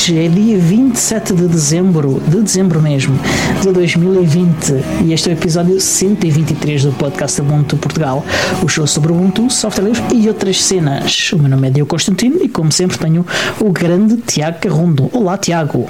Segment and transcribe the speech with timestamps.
[0.00, 3.20] Hoje é dia 27 de dezembro, de dezembro mesmo,
[3.60, 4.72] de 2020,
[5.04, 8.24] e este é o episódio 123 do podcast Ubuntu Portugal,
[8.64, 11.30] o show sobre Ubuntu, software livre e outras cenas.
[11.34, 13.26] O meu nome é Diogo Constantino e, como sempre, tenho
[13.60, 15.10] o grande Tiago Carrondo.
[15.12, 15.86] Olá, Tiago.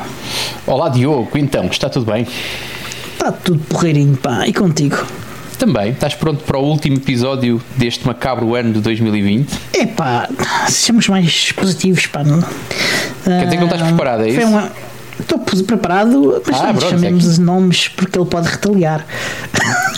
[0.67, 1.31] Olá, Diogo.
[1.39, 2.27] Então, está tudo bem?
[3.13, 4.45] Está tudo porreirinho, pá.
[4.45, 5.07] E contigo?
[5.57, 5.91] Também.
[5.91, 9.57] Estás pronto para o último episódio deste macabro ano de 2020?
[9.75, 10.29] É pá,
[10.69, 12.25] sejamos mais positivos, pá.
[13.25, 14.47] Quer dizer que não estás preparado, é isso?
[14.47, 14.71] Uma...
[15.19, 17.33] Estou preparado, mas ah, não chamemos é que...
[17.33, 19.05] os nomes porque ele pode retaliar.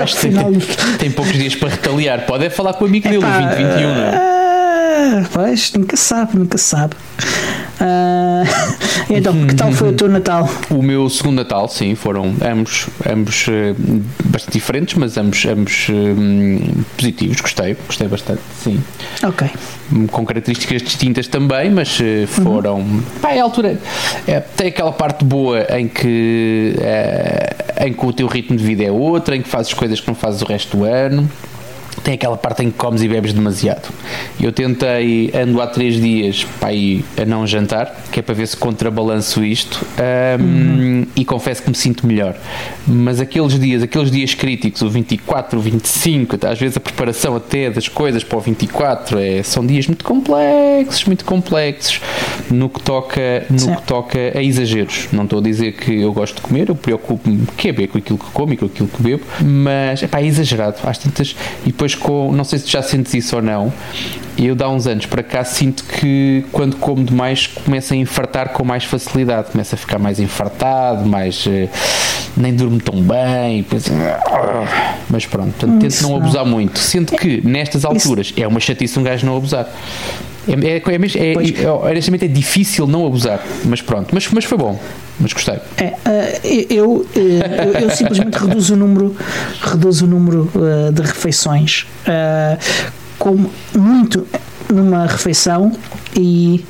[0.00, 0.44] Ao final...
[0.44, 0.60] tem,
[0.98, 2.24] tem poucos dias para retaliar.
[2.24, 4.14] Pode é falar com o amigo dele, o 2021, não é?
[4.14, 6.94] Ah, pois, nunca sabe, nunca sabe.
[7.82, 8.46] Uh,
[9.10, 10.48] então, que tal foi o teu Natal?
[10.70, 13.74] O meu segundo Natal, sim, foram ambos, ambos uh,
[14.24, 17.40] bastante diferentes, mas ambos, ambos uh, positivos.
[17.40, 18.80] Gostei, gostei bastante, sim.
[19.24, 19.50] Ok.
[20.12, 22.76] Com características distintas também, mas foram.
[22.76, 23.02] Uhum.
[23.20, 23.78] Pá, é a altura.
[24.26, 26.74] É, tem aquela parte boa em que,
[27.84, 30.14] em que o teu ritmo de vida é outro, em que fazes coisas que não
[30.14, 31.28] fazes o resto do ano
[32.02, 33.88] tem aquela parte em que comes e bebes demasiado.
[34.40, 38.46] Eu tentei, ando há três dias para ir a não jantar, que é para ver
[38.46, 39.81] se contrabalanço isto,
[40.40, 41.06] um, uhum.
[41.14, 42.34] e confesso que me sinto melhor.
[42.86, 47.70] Mas aqueles dias, aqueles dias críticos, o 24, o 25, às vezes a preparação até
[47.70, 52.00] das coisas para o 24, é, são dias muito complexos, muito complexos,
[52.50, 55.08] no que toca, no que toca a exageros.
[55.12, 57.98] Não estou a dizer que eu gosto de comer, eu preocupo-me que é bem com
[57.98, 61.92] aquilo que como e com aquilo que bebo, mas é exagerado, às tantas, e depois
[61.92, 63.72] depois com, não sei se já sentes isso ou não,
[64.38, 68.64] eu dá uns anos para cá sinto que quando como demais começo a infartar com
[68.64, 71.68] mais facilidade, começo a ficar mais infartado, mais uh,
[72.36, 73.90] nem durmo tão bem, depois, uh,
[75.10, 76.78] mas pronto, portanto, tento não abusar muito.
[76.78, 79.68] Sinto que nestas alturas é uma chatice um gajo não abusar.
[80.48, 84.80] É, é, é, é, honestamente é difícil não abusar, mas pronto, mas, mas foi bom,
[85.20, 85.54] mas gostei.
[85.76, 89.16] É, uh, eu, eu, eu, simplesmente reduzo o número,
[89.60, 94.26] reduzo o número uh, de refeições, uh, como muito
[94.68, 95.70] numa refeição
[96.18, 96.64] e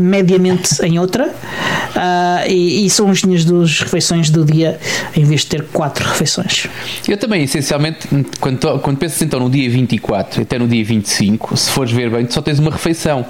[0.00, 4.78] mediamente em outra, uh, e, e, são as minhas duas refeições do dia,
[5.16, 6.66] em vez de ter quatro refeições.
[7.06, 8.08] Eu também, essencialmente,
[8.40, 12.26] quando, quando pensas então no dia 24 até no dia 25, se fores ver bem,
[12.26, 13.24] tu só tens uma refeição.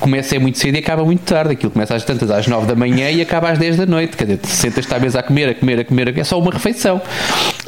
[0.00, 1.52] Começa é muito cedo e acaba muito tarde.
[1.52, 4.16] Aquilo começa às tantas, às 9 da manhã e acaba às 10 da noite.
[4.16, 6.50] Quer dizer, tu sentas-te à mesa a comer, a comer, a comer, é só uma
[6.50, 7.00] refeição.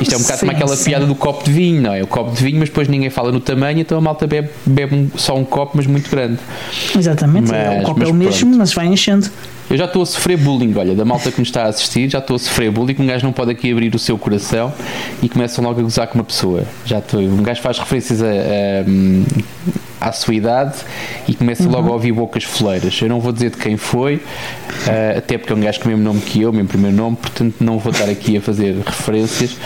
[0.00, 0.84] Isto é um bocado sim, como aquela sim.
[0.84, 2.02] piada do copo de vinho, não é?
[2.02, 5.10] O copo de vinho, mas depois ninguém fala no tamanho, então a malta bebe, bebe
[5.16, 6.38] só um copo, mas muito grande.
[6.96, 9.28] Exatamente, mas, é, o copo é o mesmo mas vai enchendo.
[9.70, 12.18] Eu já estou a sofrer bullying, olha, da malta que me está a assistir, já
[12.18, 12.96] estou a sofrer bullying.
[12.98, 14.72] Um gajo não pode aqui abrir o seu coração
[15.22, 16.64] e começam logo a gozar com uma pessoa.
[16.84, 18.84] Já estou, um gajo faz referências a, a,
[20.04, 20.74] à sua idade
[21.26, 21.70] e começa uhum.
[21.70, 23.00] logo a ouvir bocas foleiras.
[23.00, 25.88] Eu não vou dizer de quem foi, uh, até porque é um gajo com o
[25.88, 28.76] mesmo nome que eu, o meu primeiro nome, portanto não vou estar aqui a fazer
[28.84, 29.56] referências,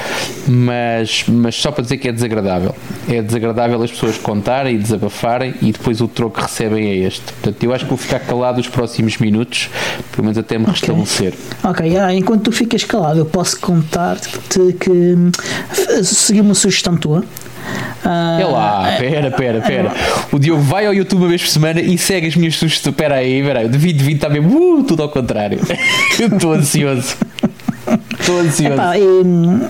[0.47, 2.75] mas, mas só para dizer que é desagradável.
[3.09, 7.33] É desagradável as pessoas contarem e desabafarem e depois o troco que recebem é este.
[7.33, 9.69] Portanto, eu acho que vou ficar calado os próximos minutos
[10.13, 10.75] pelo menos até me okay.
[10.75, 11.35] restabelecer.
[11.63, 15.31] Ok, ah, enquanto tu ficas calado, eu posso contar-te que hum,
[16.03, 17.25] segui uma sugestão tua.
[18.05, 19.93] Uh, é lá, pera, pera, pera.
[20.33, 22.93] O Diogo vai ao YouTube uma vez por semana e segue as minhas sugestões.
[22.93, 23.67] Espera aí, espera aí.
[23.67, 25.59] De 2020 está mesmo uh, tudo ao contrário.
[26.19, 27.17] Eu estou ansioso.
[28.19, 28.75] Estou ansioso.
[28.75, 29.69] Epá, hum,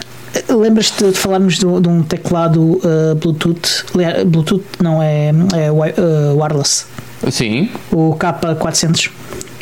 [0.49, 3.87] Lembras-te de falarmos de, de um teclado uh, Bluetooth?
[4.27, 6.87] Bluetooth não é, é uh, wireless.
[7.31, 7.71] Sim.
[7.91, 9.11] O K400.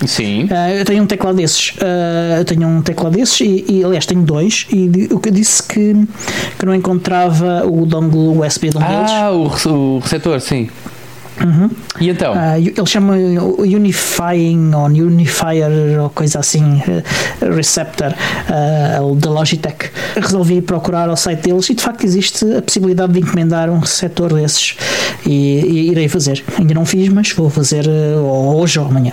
[0.04, 0.44] Sim.
[0.44, 1.70] Uh, eu tenho um teclado desses.
[1.70, 4.66] Uh, eu tenho um teclado desses e, e, aliás, tenho dois.
[4.70, 5.94] E o que eu disse que,
[6.58, 9.10] que não encontrava o dongle USB de um deles.
[9.10, 10.68] Ah, o, o receptor, sim.
[11.44, 11.70] Uhum.
[12.00, 12.32] E então?
[12.32, 13.14] Uh, ele chama
[13.58, 19.90] Unifying ou Unifier ou coisa assim, uh, Receptor, uh, da Logitech.
[20.14, 24.32] Resolvi procurar ao site deles e de facto existe a possibilidade de encomendar um receptor
[24.32, 24.76] desses
[25.26, 26.42] e, e irei fazer.
[26.58, 29.12] Ainda não fiz, mas vou fazer hoje ou amanhã.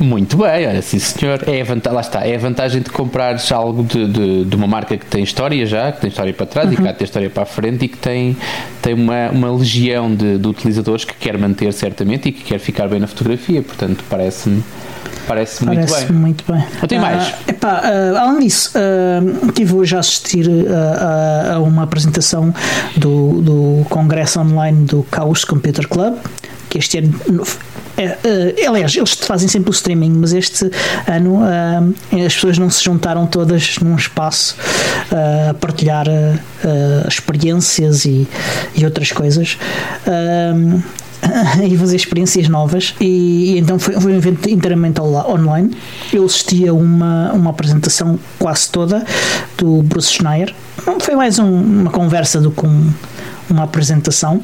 [0.00, 1.40] Muito bem, olha, sim senhor.
[1.46, 4.66] É a vantagem, lá está, é a vantagem de comprares algo de, de, de, uma
[4.66, 6.74] marca que tem história já, que tem história para trás uhum.
[6.74, 8.36] e que tem história para a frente e que tem,
[8.80, 12.86] tem uma, uma legião de, de utilizadores que quer manter certamente e que quer ficar
[12.88, 13.60] bem na fotografia.
[13.60, 14.62] Portanto, parece-me
[15.26, 16.20] parece, parece muito bem.
[16.20, 16.64] muito bem.
[16.80, 17.34] Não tem uh, mais?
[17.46, 22.54] Epá, uh, além disso, uh, estive hoje a assistir a, a uma apresentação
[22.96, 26.16] do, do congresso online do Chaos Computer Club,
[26.70, 27.20] que este ano
[27.98, 28.16] é,
[28.64, 30.70] uh, aliás, eles fazem sempre o streaming, mas este
[31.06, 34.56] ano uh, as pessoas não se juntaram todas num espaço
[35.10, 36.06] uh, a partilhar
[37.08, 38.26] experiências e,
[38.74, 39.58] e, outras coisas.
[41.62, 42.94] e fazer experiências novas.
[43.00, 45.76] E, e então foi, foi, um evento inteiramente online.
[46.12, 49.04] Eu assisti a uma, uma apresentação quase toda
[49.56, 50.54] do Bruce Schneier.
[51.00, 51.48] Foi mais um,
[51.80, 52.92] uma conversa do que um,
[53.50, 54.42] uma apresentação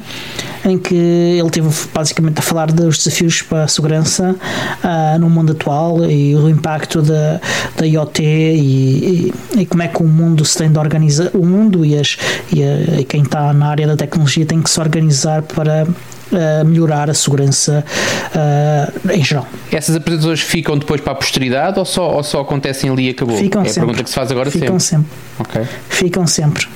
[0.63, 4.35] em que ele teve basicamente a falar dos desafios para a segurança
[4.83, 7.39] uh, no mundo atual e o impacto da,
[7.77, 11.45] da IoT e, e, e, como é que o mundo se tem de organizar, o
[11.45, 12.17] mundo e, as,
[12.51, 15.87] e, a, e quem está na área da tecnologia tem que se organizar para
[16.25, 17.85] Uh, melhorar a segurança
[18.33, 19.47] uh, em geral.
[19.71, 23.37] Essas apresentações ficam depois para a posteridade ou só, ou só acontecem ali e acabou?
[23.37, 23.79] Ficam é sempre.
[23.79, 25.07] a pergunta que se faz agora ficam sempre.
[25.37, 25.61] sempre.
[25.61, 25.75] Okay.
[25.87, 26.67] Ficam sempre.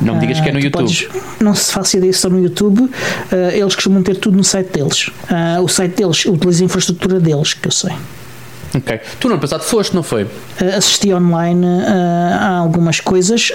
[0.00, 0.84] Não me digas que é no uh, YouTube.
[0.84, 1.08] Podes,
[1.40, 2.80] não se faça ideia se estão no YouTube.
[2.80, 2.90] Uh,
[3.52, 5.08] eles costumam ter tudo no site deles.
[5.08, 7.92] Uh, o site deles utiliza a infraestrutura deles, que eu sei.
[8.74, 9.00] Ok.
[9.18, 10.26] Tu no ano passado foste, não foi?
[10.76, 13.50] assisti online a algumas coisas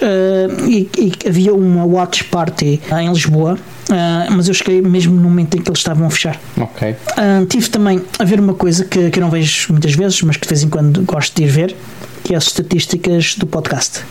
[0.68, 3.58] e, e, havia uma watch party em Lisboa.
[3.90, 6.40] Uh, mas eu cheguei mesmo no momento em que eles estavam a fechar.
[6.58, 6.92] Ok.
[6.92, 10.38] Uh, tive também a ver uma coisa que, que eu não vejo muitas vezes, mas
[10.38, 11.76] que de vez em quando gosto de ir ver,
[12.24, 14.02] que é as estatísticas do podcast.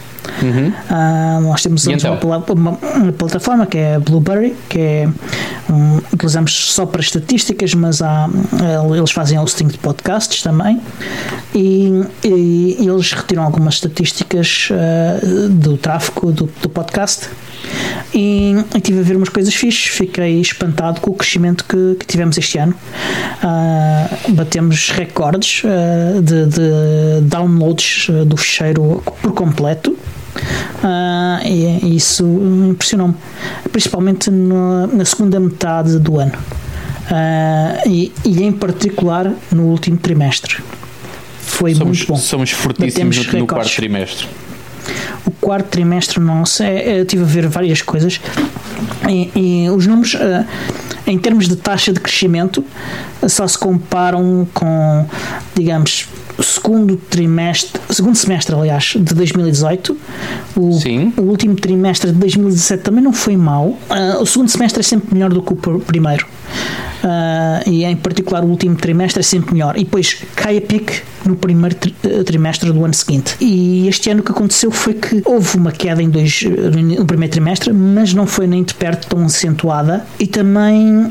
[0.43, 0.69] Uhum.
[0.69, 2.19] Uh, nós temos então?
[2.23, 5.09] uma, uma, uma, plataforma que é Blueberry, que é
[5.71, 8.29] um, utilizamos só para estatísticas, mas há,
[8.97, 10.81] eles fazem hosting de podcasts também
[11.55, 17.29] e, e, e eles retiram algumas estatísticas uh, do tráfego do, do podcast
[18.15, 22.07] e, e tive a ver umas coisas fixes, fiquei espantado com o crescimento que, que
[22.07, 22.75] tivemos este ano.
[23.43, 29.97] Uh, batemos recordes uh, de, de, downloads do fecheiro por completo.
[30.83, 32.25] Uh, e isso
[32.71, 33.15] impressionou-me,
[33.71, 36.33] principalmente no, na segunda metade do ano
[37.13, 40.63] uh, e, e, em particular no último trimestre.
[41.41, 42.17] Foi somos, muito bom.
[42.17, 44.27] Somos fortíssimos no, no quarto trimestre.
[45.25, 48.21] O quarto trimestre nosso, é, é, eu estive a ver várias coisas
[49.09, 49.31] e,
[49.65, 50.15] e os números.
[50.15, 50.47] Uh,
[51.05, 52.65] em termos de taxa de crescimento,
[53.29, 55.07] só se comparam com,
[55.55, 56.07] digamos,
[56.43, 59.97] segundo trimestre, segundo semestre, aliás, de 2018.
[60.57, 61.13] O, Sim.
[61.17, 63.69] o último trimestre de 2017 também não foi mau.
[63.69, 66.27] Uh, o segundo semestre é sempre melhor do que o primeiro.
[67.03, 69.77] Uh, e em particular o último trimestre é sempre melhor.
[69.77, 71.95] E depois cai a pique no primeiro tri
[72.25, 73.37] trimestre do ano seguinte.
[73.41, 76.45] E este ano o que aconteceu foi que houve uma queda em dois,
[76.99, 80.05] no primeiro trimestre, mas não foi nem de perto tão acentuada.
[80.19, 81.11] E também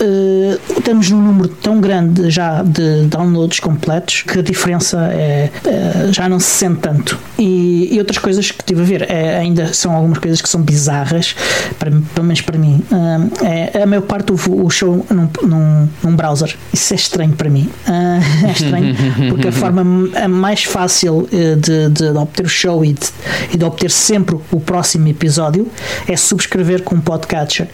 [0.00, 6.12] uh, estamos num número tão grande já de downloads completos que a diferença é, uh,
[6.12, 7.18] já não se sente tanto.
[7.38, 10.62] E, e, outras coisas que tive a ver é, ainda são algumas coisas que são
[10.62, 11.34] bizarras,
[11.78, 12.82] para, pelo menos para mim.
[12.90, 16.56] Uh, é, a maior parte o, o show num, num, num, browser.
[16.72, 17.68] Isso é estranho para mim.
[17.86, 18.94] é estranho
[19.28, 19.84] porque a forma
[20.28, 23.06] mais fácil de, de, de obter o show e de,
[23.52, 25.68] e de obter sempre o próximo episódio
[26.06, 27.68] é subscrever com um podcatcher.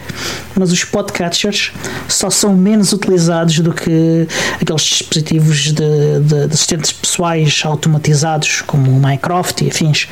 [0.54, 1.72] Mas os podcatchers
[2.16, 4.26] só são menos utilizados do que
[4.60, 10.08] aqueles dispositivos de, de, de assistentes pessoais automatizados como o Minecraft e afins.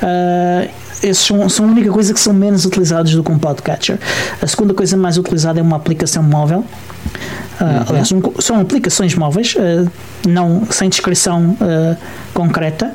[0.00, 0.70] Uh,
[1.02, 3.98] esses são, são a única coisa que são menos utilizados do que um podcatcher.
[4.40, 6.64] A segunda coisa mais utilizada é uma aplicação móvel.
[7.60, 7.88] Uh.
[7.88, 9.90] Aliás, um, são aplicações móveis, uh,
[10.28, 11.96] não, sem descrição uh,
[12.32, 12.92] concreta.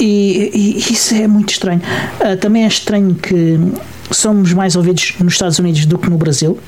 [0.00, 1.80] E, e, isso é muito estranho.
[2.40, 3.58] também é estranho que
[4.10, 6.58] somos mais ouvidos nos Estados Unidos do que no Brasil.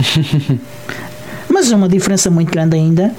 [1.48, 3.12] Mas é uma diferença muito grande ainda.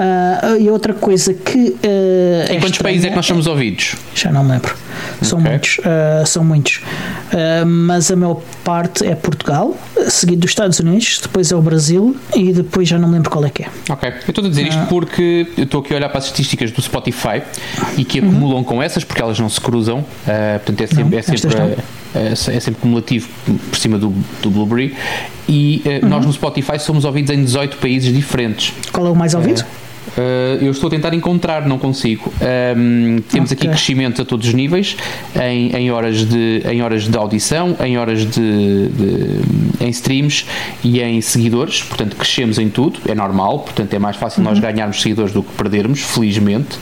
[0.00, 1.76] Uh, e outra coisa que.
[1.84, 3.96] Uh, em é quantos países é que nós somos ouvidos?
[4.14, 4.74] Já não me lembro.
[5.20, 5.50] São okay.
[5.50, 5.78] muitos.
[5.78, 6.80] Uh, são muitos.
[7.66, 9.76] mas a maior parte é Portugal,
[10.08, 13.50] seguido dos Estados Unidos, depois é o Brasil e depois já não lembro qual é
[13.50, 13.68] que é.
[13.88, 14.08] Ok.
[14.08, 16.80] Eu estou a dizer isto porque eu estou aqui a olhar para as estatísticas do
[16.80, 17.42] Spotify
[17.96, 18.64] e que acumulam uhum.
[18.64, 20.04] com essas, porque elas não se cruzam.
[20.64, 21.04] portanto, é sempre.
[21.04, 21.82] Não, é sempre
[22.14, 23.28] é, é sempre cumulativo
[23.70, 24.96] por cima do, do Blueberry
[25.48, 26.10] e uh, uhum.
[26.10, 28.72] nós no Spotify somos ouvidos em 18 países diferentes.
[28.92, 29.60] Qual é o mais ouvido?
[29.60, 29.79] Uh,
[30.60, 32.32] eu estou a tentar encontrar, não consigo.
[32.76, 33.68] Um, temos okay.
[33.68, 34.96] aqui crescimento a todos os níveis,
[35.40, 40.46] em, em, horas, de, em horas de audição, em horas de, de, em streams
[40.82, 41.82] e em seguidores.
[41.82, 43.60] Portanto, crescemos em tudo, é normal.
[43.60, 44.50] Portanto, é mais fácil uhum.
[44.50, 46.78] nós ganharmos seguidores do que perdermos, felizmente.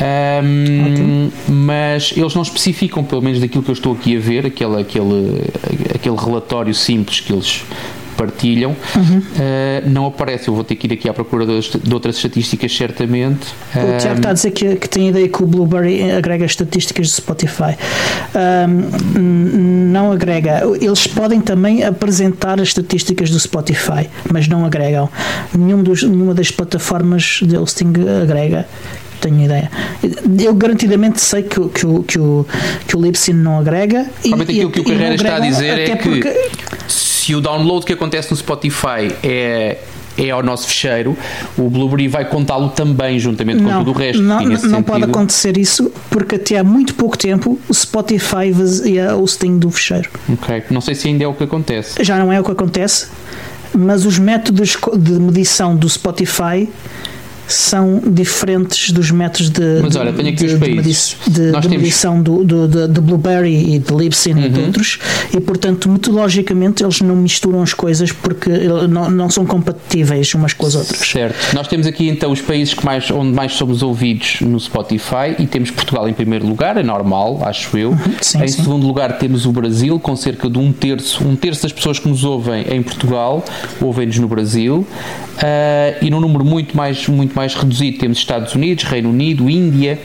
[0.00, 4.80] Um, mas eles não especificam, pelo menos daquilo que eu estou aqui a ver, aquele,
[4.80, 5.42] aquele,
[5.92, 7.64] aquele relatório simples que eles
[8.18, 9.18] partilham, uhum.
[9.18, 10.48] uh, não aparece.
[10.48, 13.46] Eu vou ter que ir aqui à procura de, de outras estatísticas, certamente.
[13.72, 17.12] O Tiago está a dizer que, que tem ideia que o Blueberry agrega estatísticas do
[17.12, 17.76] Spotify.
[18.34, 19.20] Um,
[19.92, 20.62] não agrega.
[20.80, 25.08] Eles podem também apresentar as estatísticas do Spotify, mas não agregam.
[25.56, 28.66] Nenhum dos, nenhuma das plataformas de hosting agrega
[29.20, 29.70] tenho ideia.
[30.40, 32.46] Eu garantidamente sei que, que, o, que, o,
[32.86, 34.06] que o Libsyn não agrega.
[34.24, 36.50] Realmente aquilo que o Carreira está a dizer é que porque...
[37.28, 39.76] se o download que acontece no Spotify é
[40.16, 41.16] é ao nosso fecheiro,
[41.56, 44.20] o Blueberry vai contá-lo também juntamente com tudo o resto.
[44.20, 44.82] Não, não sentido...
[44.82, 49.70] pode acontecer isso porque até há muito pouco tempo o Spotify fazia o hosting do
[49.70, 50.10] fecheiro.
[50.28, 52.02] Ok, não sei se ainda é o que acontece.
[52.02, 53.06] Já não é o que acontece,
[53.72, 56.68] mas os métodos de medição do Spotify
[57.48, 61.16] são diferentes dos métodos de, Mas olha, tenho aqui de, os países.
[61.26, 64.44] de, de medição do, do, de, de, Blueberry e de Libsyn uhum.
[64.44, 64.66] e de uhum.
[64.66, 64.98] outros,
[65.34, 68.50] e portanto, metodologicamente, eles não misturam as coisas porque
[68.88, 70.98] não, não são compatíveis umas com as outras.
[70.98, 71.54] Certo.
[71.54, 75.46] Nós temos aqui então os países que mais, onde mais somos ouvidos no Spotify e
[75.46, 77.90] temos Portugal em primeiro lugar, é normal, acho eu.
[77.90, 77.98] Uhum.
[78.20, 78.62] Sim, em sim.
[78.62, 82.08] segundo lugar temos o Brasil, com cerca de um terço, um terço das pessoas que
[82.08, 83.44] nos ouvem em Portugal
[83.80, 84.86] ouvem-nos no Brasil.
[85.38, 87.98] Uh, e num número muito mais, muito mais reduzido.
[87.98, 90.00] Temos Estados Unidos, Reino Unido, Índia,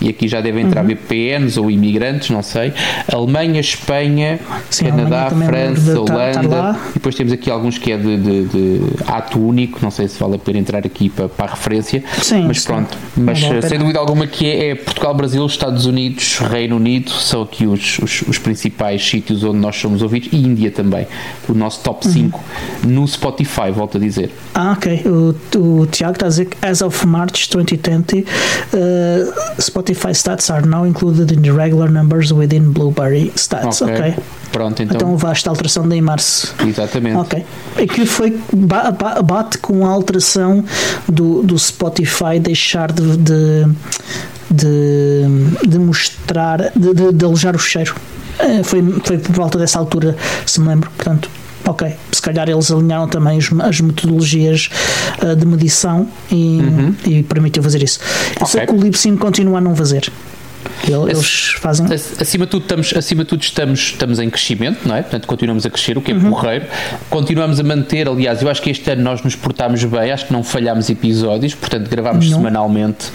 [0.00, 0.88] e aqui já devem entrar uhum.
[0.88, 2.72] VPNs ou imigrantes, não sei.
[3.12, 4.40] Alemanha, Espanha,
[4.70, 6.78] Sim, Canadá, Alemanha França, Holanda.
[6.90, 10.18] e depois temos aqui alguns que é de, de, de, ato único, não sei se
[10.18, 12.02] vale a pena entrar aqui para, para a referência.
[12.22, 12.96] Sim, mas pronto.
[13.16, 17.42] Mas vale sem dúvida alguma que é, é, Portugal, Brasil, Estados Unidos, Reino Unido, são
[17.42, 21.06] aqui os, os, os, principais sítios onde nós somos ouvidos, e Índia também.
[21.48, 22.40] O nosso top 5
[22.84, 22.90] uhum.
[22.90, 24.30] no Spotify, volto a dizer.
[24.54, 25.02] Ah, ok.
[25.06, 28.22] O, o Tiago está a dizer que as of March 2020, uh,
[29.60, 33.82] Spotify Spotify stats are now included in the regular numbers within Blueberry stats.
[33.82, 33.94] Ok.
[33.94, 34.14] okay.
[34.52, 34.96] Pronto, então.
[34.96, 36.54] Então levaste a alteração de em março.
[36.66, 37.16] Exatamente.
[37.16, 37.44] Ok.
[37.76, 38.38] Aqui foi.
[39.24, 40.64] bate com a alteração
[41.08, 43.66] do, do Spotify deixar de, de,
[44.50, 46.70] de, de mostrar.
[46.74, 47.94] de, de, de alojar o cheiro.
[48.38, 50.16] Eh, foi, foi por volta dessa altura,
[50.46, 50.90] se me lembro.
[50.90, 51.28] Portanto,
[51.70, 54.68] ok, se calhar eles alinharam também as metodologias
[55.22, 56.94] uh, de medição e, uhum.
[57.06, 58.00] e permitiu fazer isso.
[58.30, 58.46] Eu okay.
[58.46, 60.10] sei que o Libsyn continua a não fazer.
[60.88, 61.86] Eles fazem.
[62.18, 65.02] Acima de tudo, estamos, acima de tudo estamos, estamos em crescimento, não é?
[65.02, 66.30] Portanto, continuamos a crescer, o que é uhum.
[66.30, 66.66] porreiro.
[67.08, 70.32] Continuamos a manter, aliás, eu acho que este ano nós nos portámos bem, acho que
[70.32, 72.38] não falhámos episódios, portanto, gravámos não.
[72.38, 73.08] semanalmente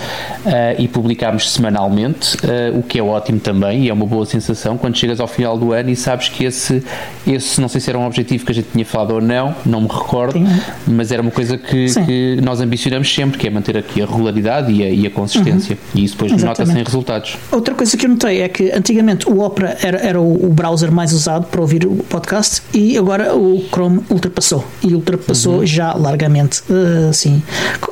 [0.45, 4.77] uh, e publicámos semanalmente, uh, o que é ótimo também e é uma boa sensação
[4.77, 6.83] quando chegas ao final do ano e sabes que esse,
[7.25, 9.81] esse não sei se era um objetivo que a gente tinha falado ou não, não
[9.81, 10.47] me recordo, Sim.
[10.87, 14.71] mas era uma coisa que, que, nós ambicionamos sempre, que é manter aqui a regularidade
[14.71, 15.75] e a, e a consistência.
[15.75, 16.01] Uhum.
[16.01, 17.34] E isso depois nota-se em resultados.
[17.51, 20.91] Outra coisa que eu notei é que antigamente o Opera era, era o, o, browser
[20.91, 24.65] mais usado para ouvir o podcast e agora o Chrome ultrapassou.
[24.81, 25.65] E ultrapassou uhum.
[25.65, 26.61] já largamente,
[27.09, 27.41] assim,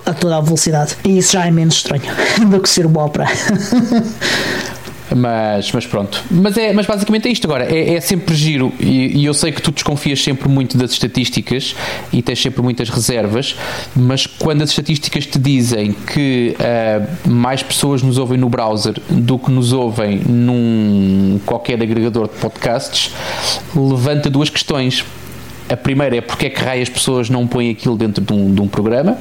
[0.05, 0.97] a toda a velocidade.
[1.03, 2.03] E isso já é menos estranho
[2.49, 3.27] do que ser o Opera.
[5.15, 6.23] Mas, mas pronto.
[6.31, 7.65] Mas, é, mas basicamente é isto agora.
[7.65, 8.71] É, é sempre giro.
[8.79, 11.75] E, e, eu sei que tu desconfias sempre muito das estatísticas
[12.11, 13.55] e tens sempre muitas reservas.
[13.95, 19.37] Mas quando as estatísticas te dizem que uh, mais pessoas nos ouvem no browser do
[19.37, 23.11] que nos ouvem num qualquer agregador de podcasts,
[23.75, 25.03] levanta duas questões.
[25.69, 28.53] A primeira é porque é que raio as pessoas não põem aquilo dentro de um,
[28.53, 29.17] de um programa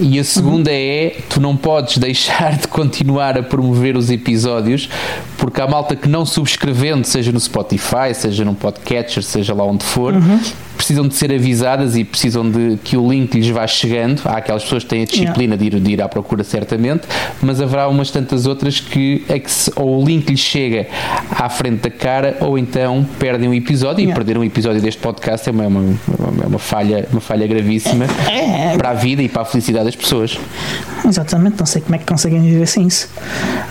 [0.00, 4.88] e a segunda é: tu não podes deixar de continuar a promover os episódios,
[5.36, 9.84] porque há malta que não subscrevendo, seja no Spotify, seja num podcatcher, seja lá onde
[9.84, 10.40] for, uhum
[10.80, 14.22] precisam de ser avisadas e precisam de que o link lhes vá chegando.
[14.24, 17.02] Há aquelas pessoas que têm a disciplina de, ir, de ir à procura, certamente,
[17.42, 20.86] mas haverá umas tantas outras que, é que se, ou o link lhes chega
[21.30, 25.46] à frente da cara ou então perdem um episódio e perder um episódio deste podcast
[25.50, 29.28] é uma, uma, uma, uma falha, uma falha gravíssima é, é, para a vida e
[29.28, 30.38] para a felicidade das pessoas.
[31.06, 33.08] Exatamente, não sei como é que conseguem viver sem isso.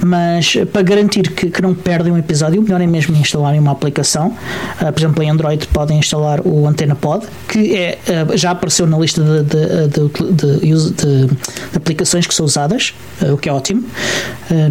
[0.04, 3.72] Mas para garantir que, que não perdem um episódio, o melhor é mesmo instalarem uma
[3.72, 4.36] aplicação.
[4.82, 8.88] Uh, por exemplo, em Android podem instalar o Antena Pod, que é, uh, já apareceu
[8.88, 11.38] na lista de, de, de, de,
[11.76, 13.84] aplicações que são usadas, uh, o que é ótimo.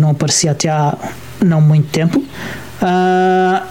[0.01, 0.97] não aparecia até há
[1.45, 2.23] não muito tempo.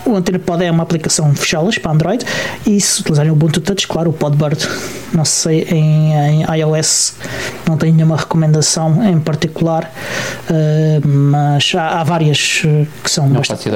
[0.07, 2.25] O AntenaPod é uma aplicação fechadas para Android
[2.65, 4.65] e se utilizarem o Ubuntu Touch, claro, o Podbird,
[5.13, 7.15] não sei, em, em iOS
[7.67, 9.91] não tenho nenhuma recomendação em particular,
[10.49, 12.61] uh, mas há, há, várias
[13.03, 13.69] que são não bastante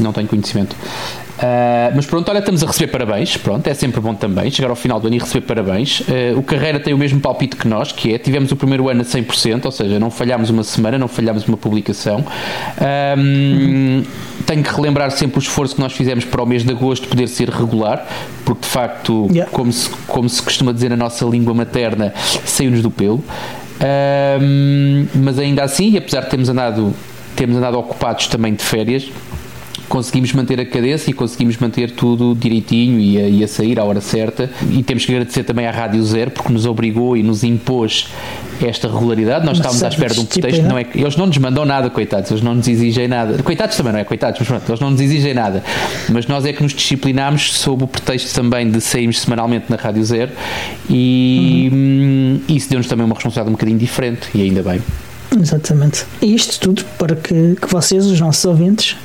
[0.00, 0.74] Não tenho conhecimento.
[1.34, 3.36] Uh, mas pronto, olha, estamos a receber parabéns.
[3.36, 6.00] Pronto, é sempre bom também chegar ao final do ano e receber parabéns.
[6.00, 9.02] Uh, o Carreira tem o mesmo palpite que nós, que é tivemos o primeiro ano
[9.02, 12.24] a 100%, ou seja, não falhámos uma semana, não falhámos uma publicação.
[13.18, 14.02] Um,
[14.46, 17.28] Tenho que relembrar sempre o esforço que nós fizemos para o mês de agosto poder
[17.28, 18.06] ser regular,
[18.44, 19.50] porque de facto, yeah.
[19.50, 22.12] como, se, como se costuma dizer na nossa língua materna,
[22.44, 23.24] saiu-nos do pelo.
[23.80, 26.94] Um, mas ainda assim, apesar de termos andado,
[27.34, 29.10] termos andado ocupados também de férias,
[29.88, 33.84] conseguimos manter a cadência e conseguimos manter tudo direitinho e a, e a sair à
[33.84, 34.50] hora certa.
[34.70, 38.08] E temos que agradecer também à Rádio Zero porque nos obrigou e nos impôs
[38.62, 39.44] esta regularidade.
[39.44, 40.62] Nós estávamos à espera de um pretexto.
[40.62, 43.42] Não é, eles não nos mandam nada, coitados, eles não nos exigem nada.
[43.42, 44.04] Coitados também, não é?
[44.04, 45.62] Coitados, mas pronto, eles não nos exigem nada.
[46.08, 50.04] Mas nós é que nos disciplinámos sob o pretexto também de sairmos semanalmente na Rádio
[50.04, 50.32] Zero
[50.88, 52.40] e uhum.
[52.48, 54.80] isso deu-nos também uma responsabilidade um bocadinho diferente e ainda bem.
[55.40, 56.04] Exatamente.
[56.22, 58.96] E isto tudo para que, que vocês, os nossos ouvintes,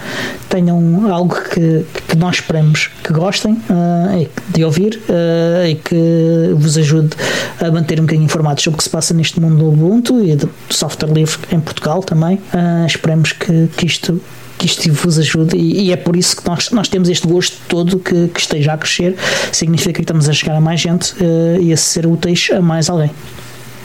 [0.47, 6.77] tenham algo que, que nós esperamos que gostem uh, de ouvir uh, e que vos
[6.77, 7.15] ajude
[7.59, 10.35] a manter um bocadinho informados sobre o que se passa neste mundo do Ubuntu e
[10.35, 12.37] do software livre em Portugal também.
[12.53, 14.21] Uh, esperemos que, que isto
[14.57, 17.55] que isto vos ajude e, e, é por isso que nós, nós temos este gosto
[17.69, 19.15] todo que, que esteja a crescer
[19.53, 22.89] significa que estamos a chegar a mais gente uh, e a ser úteis a mais
[22.89, 23.09] alguém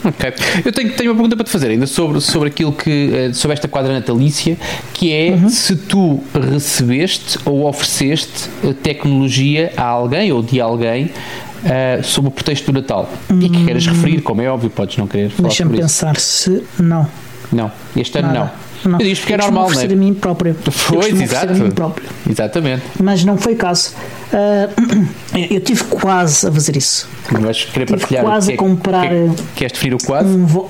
[0.03, 0.33] Ok.
[0.63, 3.11] Eu tenho, tenho uma pergunta para te fazer ainda sobre, sobre aquilo que.
[3.13, 4.57] Eh, sobre esta quadra natalícia,
[4.93, 5.49] que é uhum.
[5.49, 12.31] se tu recebeste ou ofereceste eh, tecnologia a alguém ou de alguém uh, sob o
[12.31, 13.11] pretexto do Natal.
[13.29, 13.41] Uhum.
[13.41, 16.63] E que queres referir, como é óbvio, podes não querer falar Deixa-me pensar se.
[16.79, 17.07] Não.
[17.51, 18.39] Não, este ano Nada.
[18.39, 18.65] não.
[18.85, 18.99] Não.
[18.99, 19.85] Eu disse que é normal, não é?
[19.85, 20.55] a mim próprio.
[20.87, 21.53] Pois, exato.
[21.53, 22.07] A mim próprio.
[22.29, 22.83] Exatamente.
[23.01, 23.93] Mas não foi o caso.
[24.31, 25.07] Uh,
[25.49, 27.07] eu tive quase a fazer isso.
[27.31, 29.09] Mas querer tive partilhar quase a é comprar.
[29.09, 30.27] Que, queres definir o quase?
[30.27, 30.69] Um vo,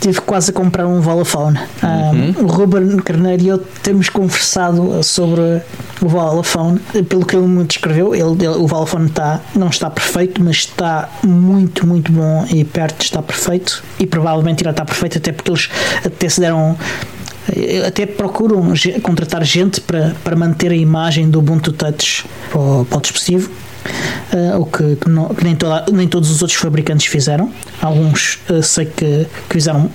[0.00, 1.58] tive quase a comprar um Vodafone.
[1.82, 2.44] Uhum.
[2.44, 5.62] o Ruben Carneiro e eu temos conversado sobre
[6.00, 6.80] o Vodafone.
[7.08, 11.08] Pelo que ele me descreveu, ele, ele, o Vodafone está, não está perfeito, mas está
[11.22, 13.82] muito, muito bom e perto de estar perfeito.
[14.00, 15.68] E provavelmente irá estar perfeito, até porque eles
[16.04, 16.76] até se deram
[17.86, 18.72] até procuram
[19.02, 23.50] contratar gente para, para manter a imagem do Ubuntu Touch para o dispositivo.
[24.32, 27.52] Uh, o que, que, não, que, nem, toda, nem todos os outros fabricantes fizeram.
[27.80, 29.90] Alguns uh, sei que, que, fizeram,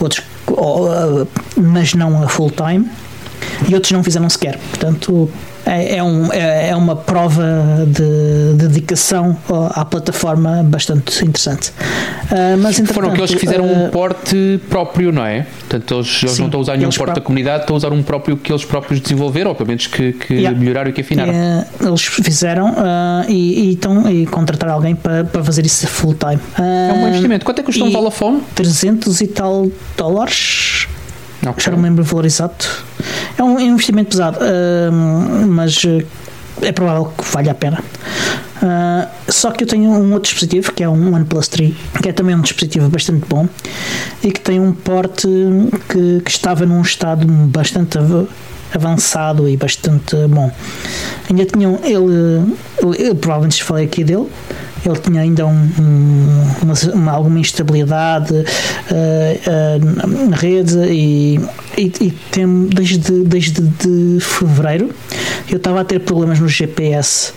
[0.00, 2.88] outros, uh, mas não a full time,
[3.68, 4.58] e outros não fizeram sequer.
[4.70, 5.30] Portanto,
[5.66, 7.44] é, é, um, é, é, uma prova
[7.88, 9.36] de, dedicação
[9.70, 11.70] à plataforma bastante interessante.
[11.70, 15.44] Uh, mas, Foram aqueles que fizeram uh, um porte próprio, não é?
[15.60, 17.92] Portanto, eles, eles sim, não estão a usar nenhum porte da comunidade, estão a usar
[17.92, 20.56] um próprio que eles próprios desenvolveram, ou pelo menos que, que yeah.
[20.56, 21.32] melhoraram e que afinaram.
[21.32, 22.74] Uh, eles fizeram
[23.28, 26.40] e, e, estão, e contratar alguém para, para fazer isso full time.
[26.58, 27.44] é um bom investimento.
[27.44, 28.40] Quanto é que custa um Vodafone?
[28.54, 30.75] 300 e tal dólares.
[31.50, 31.64] Okay.
[31.64, 32.84] Já não lembro o valor exato.
[33.38, 35.82] É um investimento pesado, uh, mas
[36.62, 37.82] é provável que valha a pena.
[38.56, 42.12] Uh, só que eu tenho um outro dispositivo que é um OnePlus 3, que é
[42.12, 43.46] também um dispositivo bastante bom
[44.22, 45.28] e que tem um porte
[45.88, 47.98] que, que estava num estado bastante
[48.74, 50.50] avançado e bastante bom.
[51.28, 52.56] Ainda tinham ele,
[52.98, 54.26] ele, provavelmente falei aqui dele,
[54.88, 61.40] ele tinha ainda um, um, uma, uma, alguma instabilidade uh, uh, na rede e,
[61.76, 64.90] e, e, tem, desde, desde de fevereiro
[65.50, 67.32] eu estava a ter problemas no GPS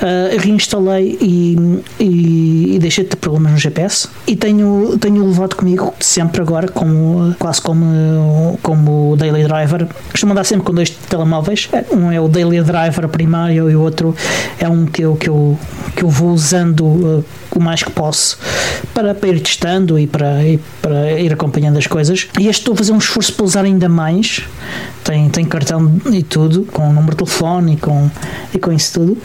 [0.00, 5.54] Uh, reinstalei e, e, e, deixei de ter problemas no GPS e tenho, tenho levado
[5.54, 9.86] comigo sempre agora, como, quase como, como Daily Driver.
[10.10, 11.68] Costumo andar sempre com dois telemóveis.
[11.92, 14.16] Um é o Daily Driver primário e o outro
[14.58, 15.58] é um que eu, que eu,
[15.94, 17.24] que eu vou usando uh,
[17.58, 18.38] o mais que posso
[18.94, 22.28] para, para ir testando e para, e para ir acompanhando as coisas.
[22.38, 24.42] E este estou a fazer um esforço para usar ainda mais.
[25.02, 28.10] Tem, tem cartão e tudo, com o número de telefone e com,
[28.54, 29.18] e com isso tudo.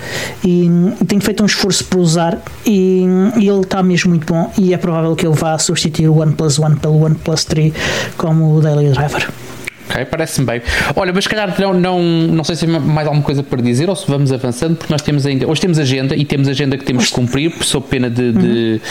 [0.43, 0.69] E,
[1.07, 3.05] tenho feito um esforço para usar e,
[3.37, 4.51] e ele está mesmo muito bom.
[4.57, 7.73] E é provável que ele vá substituir o OnePlus One pelo OnePlus 3
[8.17, 9.44] como o Daily Driver.
[9.89, 10.61] Ok, parece-me bem.
[10.95, 13.89] Olha, mas se calhar não, não, não sei se tem mais alguma coisa para dizer
[13.89, 15.47] ou se vamos avançando, porque nós temos ainda.
[15.47, 18.81] Hoje temos agenda e temos agenda que temos que cumprir, sob pena de, de,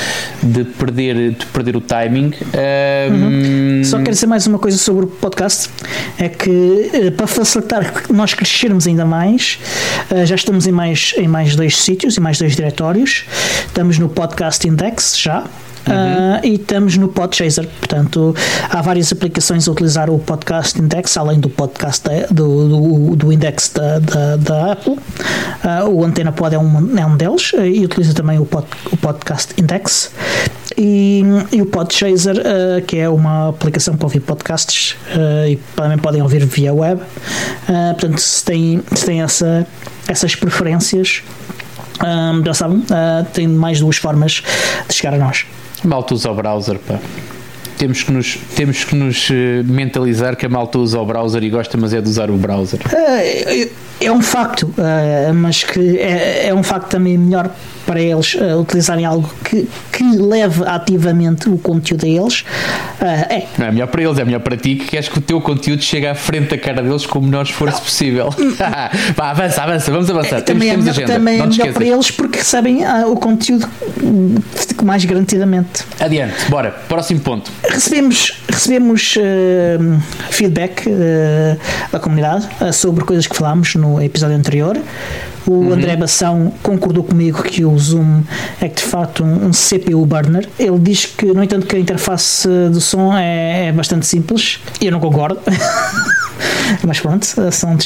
[0.42, 0.52] uhum.
[0.52, 2.32] de, perder, de perder o timing.
[3.10, 3.78] Um...
[3.78, 3.84] Uhum.
[3.84, 5.68] Só quero dizer mais uma coisa sobre o podcast:
[6.18, 9.58] é que eh, para facilitar nós crescermos ainda mais,
[10.10, 13.24] eh, já estamos em mais, em mais dois sítios, em mais dois diretórios.
[13.66, 15.44] Estamos no Podcast Index já,
[15.86, 17.68] Uh, e estamos no Podchaser.
[17.78, 18.34] Portanto,
[18.70, 23.70] há várias aplicações a utilizar o Podcast Index, além do podcast do, do, do, index
[23.74, 24.92] da, da, da Apple.
[24.94, 28.66] Uh, o Antena Pod é um, é um deles uh, e utiliza também o, pod,
[28.90, 30.12] o Podcast Index.
[30.76, 32.36] E, e o Podchaser,
[32.88, 34.96] que é uma aplicação para ouvir podcasts
[35.48, 37.00] e também podem ouvir via web.
[37.92, 39.64] portanto, se têm, se têm essa,
[40.08, 41.22] essas preferências,
[42.02, 44.42] um, já sabem, uh, tem mais duas formas
[44.88, 45.46] de chegar a nós.
[45.86, 46.98] Malta usa o browser, pá.
[47.76, 51.50] Temos que, nos, temos que nos eh, mentalizar que a malta usa o browser e
[51.50, 52.80] gosta, mas é de usar o browser.
[52.86, 53.70] Uh, eu,
[54.00, 57.50] é um facto, uh, mas que é, é, um facto também melhor
[57.86, 62.40] para eles uh, utilizarem algo que, que leve ativamente o conteúdo a eles.
[63.00, 63.46] Uh, é.
[63.58, 65.82] Não é melhor para eles, é melhor para ti que queres que o teu conteúdo
[65.82, 68.30] chegue à frente da cara deles com o menor esforço possível.
[69.16, 70.38] Vá, avança, avança, vamos avançar.
[70.38, 73.68] É, também temos, é, melhor, também é melhor para eles porque recebem o conteúdo
[74.82, 75.84] mais garantidamente.
[76.00, 77.50] Adiante, bora, próximo ponto.
[77.68, 79.14] Recebemos, recebemos
[80.30, 80.88] feedback
[81.90, 84.78] da comunidade sobre coisas que falámos no episódio anterior.
[85.46, 85.72] O uhum.
[85.72, 88.22] André Bação concordou comigo que o Zoom
[88.60, 90.48] é de facto um, um, CPU burner.
[90.58, 94.60] Ele diz que, no entanto, que a interface do som é, é bastante simples.
[94.80, 95.38] Eu não concordo.
[96.84, 97.76] mas pronto, são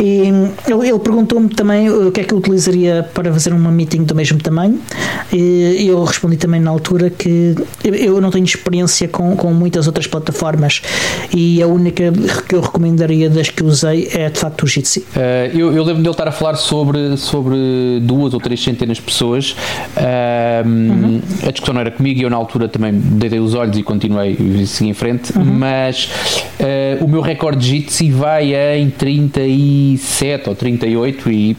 [0.00, 0.28] e
[0.68, 4.38] ele, perguntou-me também o que é que eu utilizaria para fazer uma meeting do mesmo
[4.38, 4.80] tamanho
[5.32, 10.06] e eu respondi também na altura que eu não tenho experiência com, com muitas outras
[10.06, 10.82] plataformas
[11.34, 12.12] e a única
[12.46, 15.00] que eu recomendaria das que usei é de facto o Jitsi.
[15.00, 17.56] Uh, eu, eu lembro dele estar a falar sobre, sobre
[18.02, 19.56] duas ou três centenas de pessoas
[19.96, 21.20] uh, uhum.
[21.46, 24.32] a discussão não era comigo e eu na altura também dei os olhos e continuei
[24.32, 25.44] e segui em frente, uhum.
[25.44, 26.10] mas
[26.60, 31.56] uh, o meu recorde de Jitsi vai em 37 ou 38 e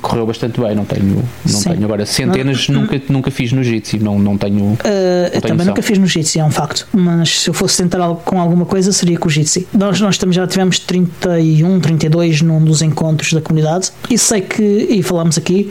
[0.00, 2.82] correu bastante bem, não tenho, não tenho agora centenas, não.
[2.82, 4.64] nunca, nunca fiz no Jitsi, não, não tenho.
[4.64, 4.76] Uh,
[5.24, 8.00] não tenho também nunca fiz no Jitsi, é um facto, mas se eu fosse tentar
[8.24, 9.66] com alguma coisa seria com o Jitsi.
[9.72, 14.62] Nós, nós também já tivemos 31, 32 num dos encontros da comunidade e sei que,
[14.62, 15.70] e falamos aqui,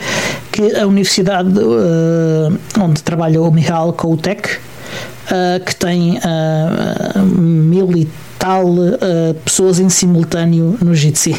[0.52, 8.08] que a universidade uh, onde trabalha o Michal Koutek, uh, que tem uh, mil e
[8.40, 11.36] tal uh, pessoas em simultâneo no Jitsi.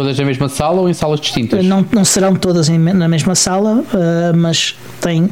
[0.00, 1.62] Todas na mesma sala ou em salas distintas?
[1.62, 5.28] Não, não serão todas em, na mesma sala, uh, mas tem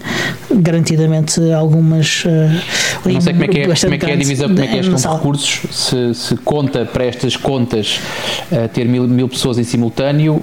[0.51, 2.25] garantidamente algumas.
[2.27, 4.67] Uh, não sei como é que é, como é, que é a divisão, como é
[4.67, 7.99] que é a gestão de recursos, se, se conta para estas contas
[8.53, 10.43] uh, ter mil, mil pessoas em simultâneo,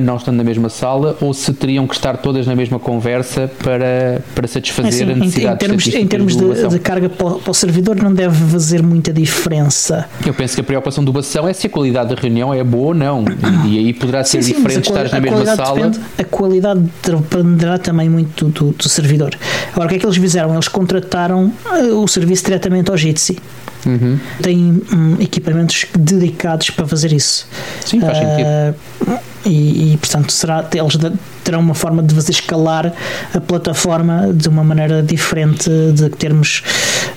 [0.00, 4.22] não estando na mesma sala, ou se teriam que estar todas na mesma conversa para,
[4.34, 7.26] para satisfazer é assim, a necessidade em, em termos, em termos de, de, carga para
[7.26, 10.08] o, para o, servidor, não deve fazer muita diferença.
[10.24, 12.88] Eu penso que a preocupação do Bação é se a qualidade da reunião é boa
[12.88, 13.24] ou não.
[13.66, 15.76] E, aí poderá ser sim, diferente estar na mesma sala.
[15.76, 19.34] Depende, a qualidade dependerá também muito do, do, servidor.
[19.72, 20.52] Agora, o que é que eles fizeram?
[20.52, 23.38] Eles contrataram uh, o serviço diretamente ao Jitsi.
[23.86, 24.18] Uhum.
[24.42, 27.46] Tem um, equipamentos dedicados para fazer isso.
[27.84, 29.20] Sim, faz uh, sentido.
[29.46, 30.98] E, e, portanto será, eles
[31.42, 32.92] terão uma forma de fazer escalar
[33.32, 36.62] a plataforma de uma maneira diferente de termos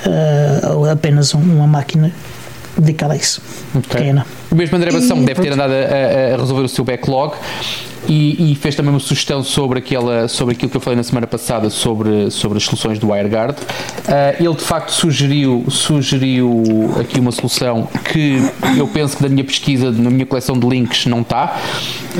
[0.05, 2.13] uh, apenas uma máquina
[2.77, 3.41] dedicada a isso.
[3.75, 4.01] Okay.
[4.01, 4.25] Pequena.
[4.51, 7.35] O mesmo André Bação deve ter andado a, a, resolver o seu backlog
[8.07, 11.25] e, e, fez também uma sugestão sobre, aquela, sobre aquilo que eu falei na semana
[11.25, 13.53] passada sobre, sobre as soluções do WireGuard.
[13.53, 16.63] Uh, ele de facto sugeriu, sugeriu
[16.99, 18.37] aqui uma solução que
[18.77, 21.57] eu penso que da minha pesquisa, na minha coleção de links, não está,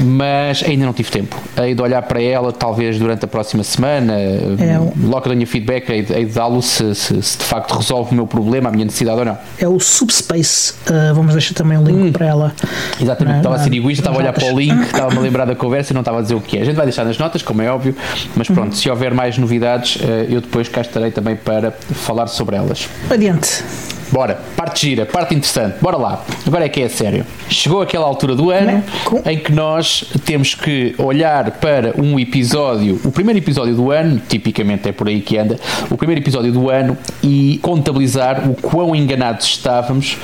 [0.02, 1.38] mas ainda não tive tempo.
[1.58, 4.93] Hei de olhar para ela talvez durante a próxima semana, é o...
[5.08, 8.15] logo que tenha feedback, hei de, de dá-lo se, se, se, de facto resolve o
[8.15, 9.38] meu problema, a minha necessidade ou não.
[9.60, 12.12] É o Subspace, uh, vamos deixar também um link hum.
[12.12, 12.54] para ela.
[13.02, 15.56] Exatamente, estava a ser egoísta, estava a olhar para o link, estava-me a lembrar da
[15.56, 16.62] conversa conversa e não estava a dizer o que é.
[16.62, 17.96] A gente vai deixar nas notas, como é óbvio,
[18.36, 18.72] mas pronto, uhum.
[18.74, 22.88] se houver mais novidades, eh, eu depois cá estarei também para falar sobre elas.
[23.10, 23.64] Adiante.
[24.13, 26.23] Bora, parte gira, parte interessante, bora lá.
[26.45, 27.26] Agora é que é sério.
[27.49, 28.84] Chegou aquela altura do ano
[29.26, 34.88] em que nós temos que olhar para um episódio, o primeiro episódio do ano, tipicamente
[34.88, 39.47] é por aí que anda, o primeiro episódio do ano e contabilizar o quão enganados
[39.47, 40.15] estávamos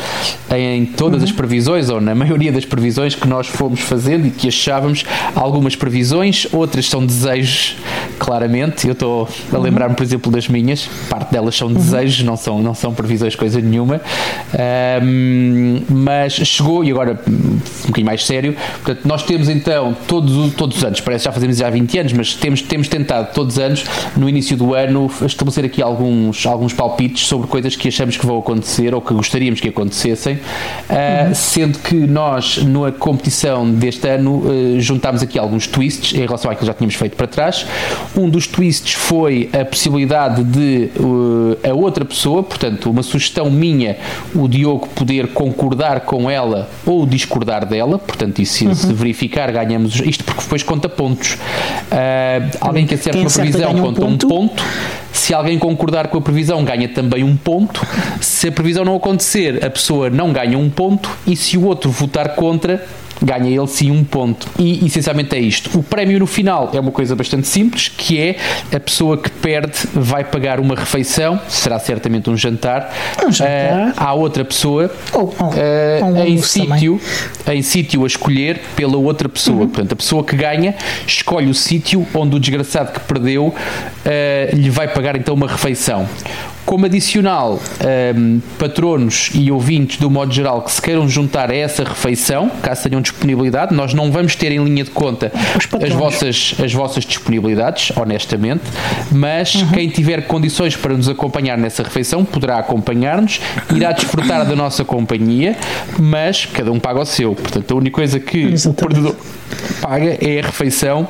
[0.55, 1.25] em todas uhum.
[1.25, 5.75] as previsões, ou na maioria das previsões que nós fomos fazendo e que achávamos algumas
[5.75, 7.75] previsões, outras são desejos,
[8.19, 8.85] claramente.
[8.85, 12.75] Eu estou a lembrar-me, por exemplo, das minhas, parte delas são desejos, não são, não
[12.75, 14.01] são previsões, coisa nenhuma nenhuma,
[15.03, 20.77] um, mas chegou, e agora um bocadinho mais sério, portanto, nós temos então todos, todos
[20.77, 23.57] os anos, parece que já fazemos já há 20 anos, mas temos, temos tentado todos
[23.57, 28.17] os anos, no início do ano, estabelecer aqui alguns, alguns palpites sobre coisas que achamos
[28.17, 30.39] que vão acontecer ou que gostaríamos que acontecessem, uh,
[31.27, 31.35] uhum.
[31.35, 36.59] sendo que nós, na competição deste ano, uh, juntámos aqui alguns twists em relação àquilo
[36.59, 37.65] que já tínhamos feito para trás.
[38.15, 43.68] Um dos twists foi a possibilidade de uh, a outra pessoa, portanto, uma sugestão minha
[43.69, 43.97] minha
[44.35, 48.73] o Diogo poder concordar com ela ou discordar dela, portanto, isso uhum.
[48.73, 51.33] se verificar, ganhamos isto porque depois conta pontos.
[51.33, 54.25] Uh, alguém que acerta uma previsão um conta ponto.
[54.25, 54.63] um ponto.
[55.11, 57.85] Se alguém concordar com a previsão, ganha também um ponto.
[58.21, 61.09] Se a previsão não acontecer, a pessoa não ganha um ponto.
[61.25, 62.85] E se o outro votar contra,
[63.21, 64.47] ganha ele sim um ponto.
[64.57, 65.77] E essencialmente é isto.
[65.77, 68.35] O prémio no final é uma coisa bastante simples, que é
[68.75, 72.93] a pessoa que perde vai pagar uma refeição, será certamente um jantar,
[73.25, 73.89] um jantar.
[73.89, 76.99] Uh, à outra pessoa ou, ou, uh, um em sítio
[77.47, 79.61] em sítio a escolher pela outra pessoa.
[79.61, 79.69] Uhum.
[79.69, 84.69] Portanto, a pessoa que ganha escolhe o sítio onde o desgraçado que perdeu uh, lhe
[84.69, 86.07] vai pagar então uma refeição.
[86.69, 91.55] Como adicional, um, ehm, patronos e ouvintes, do modo geral, que se queiram juntar a
[91.55, 95.31] essa refeição, caso tenham disponibilidade, nós não vamos ter em linha de conta
[95.83, 98.61] as vossas, as vossas disponibilidades, honestamente,
[99.11, 99.71] mas uhum.
[99.71, 103.41] quem tiver condições para nos acompanhar nessa refeição poderá acompanhar-nos,
[103.75, 105.57] irá desfrutar da nossa companhia,
[105.97, 107.33] mas cada um paga o seu.
[107.33, 108.67] Portanto, a única coisa que Exatamente.
[108.67, 109.15] o perdedor
[109.81, 111.07] paga é a refeição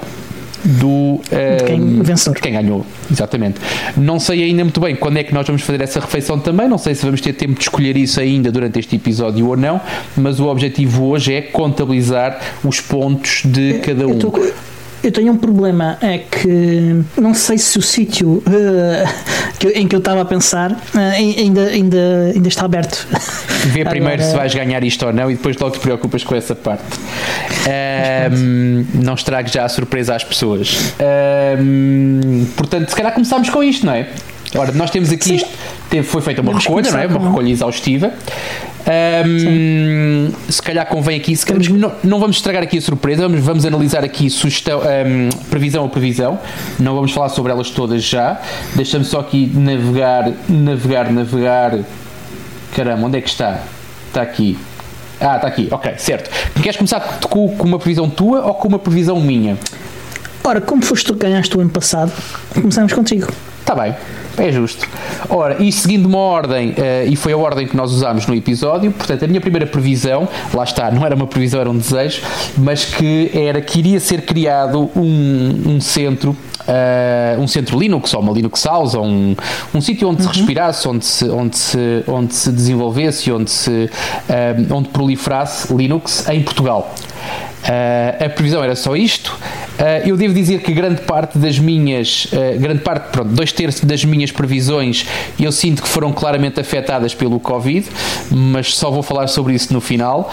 [0.64, 1.18] do um,
[1.58, 2.34] de quem venceu.
[2.34, 3.60] quem ganhou, exatamente.
[3.96, 6.78] Não sei ainda muito bem quando é que nós vamos fazer essa refeição também, não
[6.78, 9.80] sei se vamos ter tempo de escolher isso ainda durante este episódio ou não,
[10.16, 14.20] mas o objetivo hoje é contabilizar os pontos de cada um.
[14.20, 14.54] Eu
[15.12, 20.22] tenho um problema, é que não sei se o sítio uh, em que eu estava
[20.22, 23.08] a pensar uh, ainda, ainda, ainda está aberto.
[23.68, 24.30] Vê primeiro Agora...
[24.30, 26.84] se vais ganhar isto ou não e depois logo te preocupas com essa parte.
[28.32, 30.94] Um, não estrague já a surpresa às pessoas.
[31.60, 34.08] Um, portanto, se calhar começamos com isto, não é?
[34.56, 35.36] Ora, nós temos aqui Sim.
[35.36, 35.50] isto,
[36.04, 37.06] foi feita uma recolha, não é?
[37.06, 38.12] Uma recolha exaustiva.
[38.88, 43.44] Um, se calhar convém aqui, se calhar, não, não, vamos estragar aqui a surpresa, vamos,
[43.44, 46.40] vamos analisar aqui sugestão, um, previsão a previsão,
[46.80, 48.40] não vamos falar sobre elas todas já.
[48.76, 51.80] Deixa-me só aqui navegar, navegar, navegar.
[52.76, 53.60] Caramba, onde é que está?
[54.08, 54.58] Está aqui.
[55.20, 56.30] Ah, está aqui, ok, certo.
[56.62, 59.58] Queres começar com, com uma previsão tua ou com uma previsão minha?
[60.44, 62.12] Ora, como foste tu que ganhaste o ano passado,
[62.54, 63.28] começamos contigo.
[63.60, 63.94] Está bem.
[64.40, 64.88] É justo.
[65.30, 68.92] Ora, e seguindo uma ordem, uh, e foi a ordem que nós usámos no episódio,
[68.92, 72.22] portanto, a minha primeira previsão, lá está, não era uma previsão, era um desejo,
[72.58, 78.22] mas que era que iria ser criado um, um centro Uh, um centro Linux ou
[78.22, 79.36] uma Linux House ou um,
[79.74, 80.32] um sítio onde uhum.
[80.32, 86.30] se respirasse, onde se, onde se, onde se desenvolvesse, onde se uh, onde proliferasse Linux
[86.30, 86.94] em Portugal.
[87.64, 89.36] Uh, a previsão era só isto.
[89.80, 93.86] Uh, eu devo dizer que grande parte das minhas, uh, grande parte, pronto, dois terços
[93.86, 95.06] das minhas previsões
[95.40, 97.88] eu sinto que foram claramente afetadas pelo Covid,
[98.30, 100.30] mas só vou falar sobre isso no final.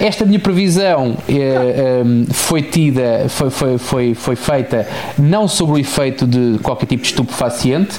[0.00, 4.86] esta minha previsão um, foi tida, foi, foi, foi, foi feita
[5.18, 7.98] não sobre o efeito de qualquer tipo de estupefaciente.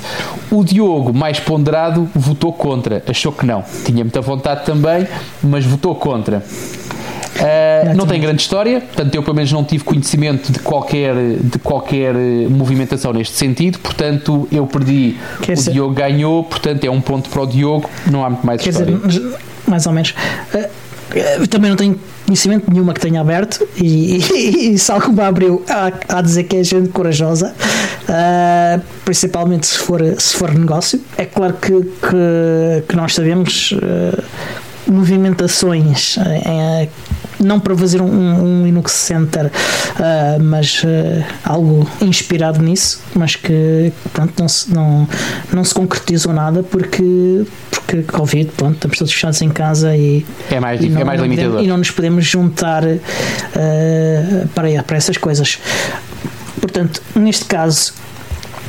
[0.49, 3.63] O Diogo, mais ponderado, votou contra, achou que não.
[3.85, 5.07] Tinha muita vontade também,
[5.43, 6.43] mas votou contra.
[7.37, 11.59] Uh, não tem grande história, portanto eu pelo menos não tive conhecimento de qualquer, de
[11.59, 12.13] qualquer
[12.49, 15.71] movimentação neste sentido, portanto eu perdi, Quer o.
[15.71, 18.97] Diogo ganhou, portanto é um ponto para o Diogo, não há muito mais Quer história.
[19.05, 19.35] Dizer,
[19.67, 20.15] mais ou menos.
[20.53, 20.87] Uh,
[21.47, 25.91] também não tenho conhecimento nenhuma que tenha aberto e, e, e se alguma abriu há,
[26.09, 27.55] há a dizer que é gente corajosa
[28.03, 34.23] uh, principalmente se for, se for negócio é claro que, que, que nós sabemos uh,
[34.91, 36.17] movimentações
[37.39, 43.91] não para fazer um, um Linux Center, uh, mas uh, algo inspirado nisso, mas que
[44.13, 45.07] pronto, não, se, não,
[45.53, 50.59] não se concretizou nada porque, porque Covid, pronto, estamos todos fechados em casa e é
[50.59, 51.61] mais, e não, é mais limitador.
[51.61, 55.59] E não nos podemos juntar uh, para, para essas coisas.
[56.59, 57.93] Portanto, neste caso,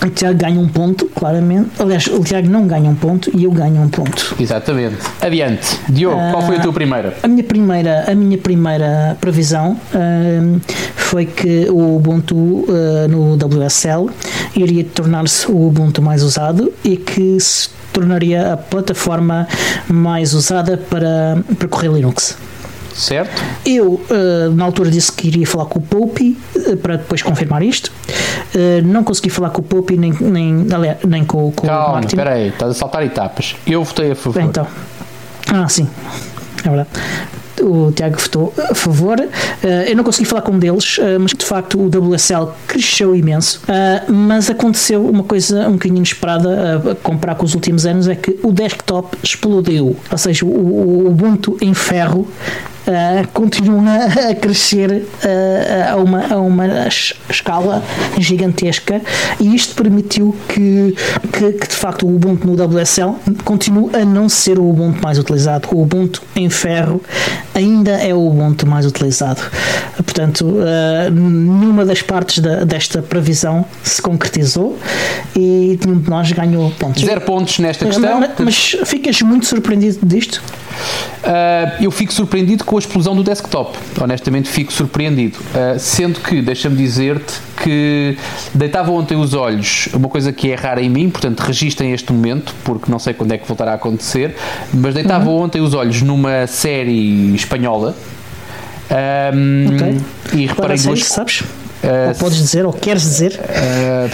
[0.05, 1.71] o Tiago ganha um ponto, claramente.
[1.79, 4.37] Aliás, o Tiago não ganha um ponto e eu ganho um ponto.
[4.39, 4.97] Exatamente.
[5.21, 5.79] Adiante.
[5.89, 7.17] Diogo, uh, qual foi a tua primeira?
[7.23, 10.61] A minha primeira, a minha primeira previsão uh,
[10.95, 14.11] foi que o Ubuntu uh, no WSL
[14.55, 19.49] iria tornar-se o Ubuntu mais usado e que se tornaria a plataforma
[19.89, 22.37] mais usada para, para correr Linux.
[22.99, 23.31] Certo.
[23.65, 27.63] Eu, uh, na altura, disse que iria falar com o Pope uh, para depois confirmar
[27.63, 27.93] isto.
[28.55, 30.67] Uh, não consegui falar com o Pope nem, nem,
[31.07, 32.09] nem com, com Calma, o Martin.
[32.09, 33.55] espera aí, estás a saltar etapas.
[33.65, 34.39] Eu votei a favor.
[34.39, 34.67] Bem, então.
[35.47, 35.89] Ah, sim.
[36.65, 36.89] É verdade
[37.61, 39.19] o Tiago votou a favor.
[39.21, 43.61] eu não consegui falar com um deles, mas de facto o WSL cresceu imenso.
[44.07, 48.39] mas aconteceu uma coisa um bocadinho inesperada a comparar com os últimos anos: é que
[48.45, 49.97] o desktop explodiu.
[50.11, 52.29] Ou seja, o, o Ubuntu em ferro
[52.89, 56.67] uh, continua a crescer uh, a, uma, a uma
[57.31, 57.83] escala
[58.19, 59.01] gigantesca
[59.39, 60.95] e isto permitiu que,
[61.33, 65.19] que, que, de facto o Ubuntu no WSL continue a não ser o Ubuntu mais
[65.19, 65.69] utilizado.
[65.73, 67.03] O Ubuntu em ferro
[67.55, 69.43] ainda é o Ubuntu mais utilizado.
[69.97, 74.79] Portanto, uh, nenhuma das partes da, desta previsão se concretizou
[75.37, 77.05] e nenhum de nós ganhou pontos.
[77.05, 78.21] Zero pontos nesta questão.
[78.21, 80.43] Mas, mas ficas muito surpreendido disto?
[81.23, 83.77] Uh, eu fico surpreendido com a explosão do desktop.
[84.01, 85.39] Honestamente, fico surpreendido.
[85.39, 88.17] Uh, sendo que, deixa-me dizer-te que
[88.55, 92.55] deitava ontem os olhos, uma coisa que é rara em mim, portanto, registrem este momento,
[92.65, 94.37] porque não sei quando é que voltará a acontecer,
[94.73, 95.43] mas deitava uhum.
[95.43, 97.95] ontem os olhos numa série espanhola.
[98.91, 100.41] Um, okay.
[100.41, 101.05] E reparei duas.
[101.05, 101.41] Sabes?
[101.41, 103.39] Uh, ou podes dizer, ou queres dizer?
[103.39, 104.11] Uh,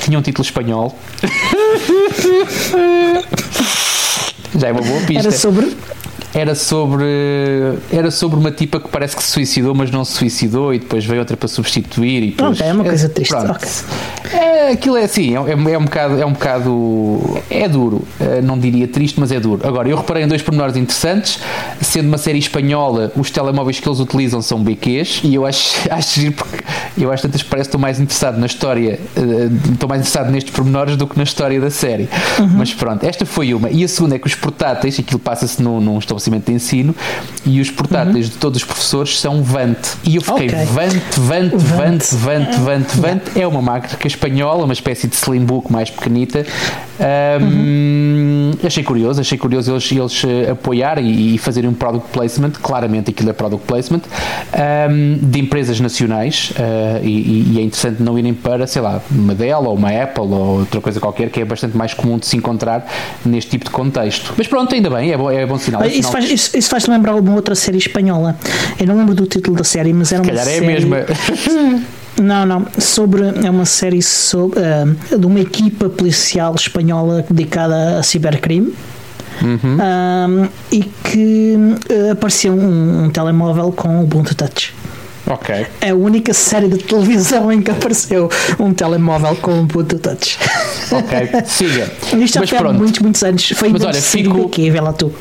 [0.00, 0.96] tinha um título espanhol.
[4.56, 5.28] Já é uma boa pista.
[5.28, 5.76] Era sobre
[6.36, 7.06] era sobre
[7.90, 11.04] era sobre uma tipa que parece que se suicidou, mas não se suicidou e depois
[11.04, 13.34] veio outra para substituir e depois, é uma coisa triste.
[13.34, 14.38] Okay.
[14.38, 18.42] É, aquilo é assim, é, é, é, um bocado, é um bocado é duro, eh,
[18.42, 19.66] não diria triste, mas é duro.
[19.66, 21.38] Agora, eu reparei em dois pormenores interessantes,
[21.80, 26.20] sendo uma série espanhola, os telemóveis que eles utilizam são BQs e eu acho, acho
[26.20, 26.62] giro porque
[26.98, 30.52] eu acho que parece que estou mais interessado na história, eh, estou mais interessado nestes
[30.52, 32.08] pormenores do que na história da série.
[32.38, 32.48] Uhum.
[32.58, 33.70] Mas pronto, esta foi uma.
[33.70, 36.94] E a segunda é que os portáteis, aquilo passa-se num, num estabelecimento estabelecimento de ensino
[37.44, 38.32] e os portáteis uhum.
[38.32, 39.76] de todos os professores são Vant.
[40.04, 40.64] E eu fiquei okay.
[40.66, 43.22] Vant, Vant, Vant, Vant, Vant, Vant.
[43.36, 46.44] É uma marca espanhola, uma espécie de slimbook mais pequenita.
[46.98, 48.52] Um, uhum.
[48.64, 53.10] Achei curioso, achei curioso eles, eles eh, apoiarem e, e fazerem um product placement, claramente
[53.10, 54.00] aquilo é product placement,
[54.90, 59.34] um, de empresas nacionais uh, e, e, é interessante não irem para, sei lá, uma
[59.34, 62.36] Dell ou uma Apple ou outra coisa qualquer, que é bastante mais comum de se
[62.36, 62.86] encontrar
[63.24, 64.32] neste tipo de contexto.
[64.36, 65.82] Mas pronto, ainda bem, é bom, é bom sinal.
[65.82, 68.36] É isso faz, isso, isso faz-me lembrar uma outra série espanhola.
[68.78, 70.56] Eu não lembro do título da série, mas era Se uma série.
[70.56, 70.96] é a mesma.
[72.18, 72.66] Não, não.
[72.78, 78.72] Sobre, é uma série sobre, uh, de uma equipa policial espanhola dedicada a cibercrime.
[79.42, 79.76] Uhum.
[79.76, 81.58] Um, e que
[81.92, 84.72] uh, apareceu um, um, telemóvel com o Ubuntu Touch.
[85.26, 85.66] Ok.
[85.78, 90.38] É a única série de televisão em que apareceu um telemóvel com o Ubuntu Touch.
[90.90, 91.92] Ok, siga.
[92.16, 93.46] Isto já foi há muitos, muitos anos.
[93.50, 94.46] Foi Mas olha, fico...
[94.46, 95.12] aqui, vê lá tu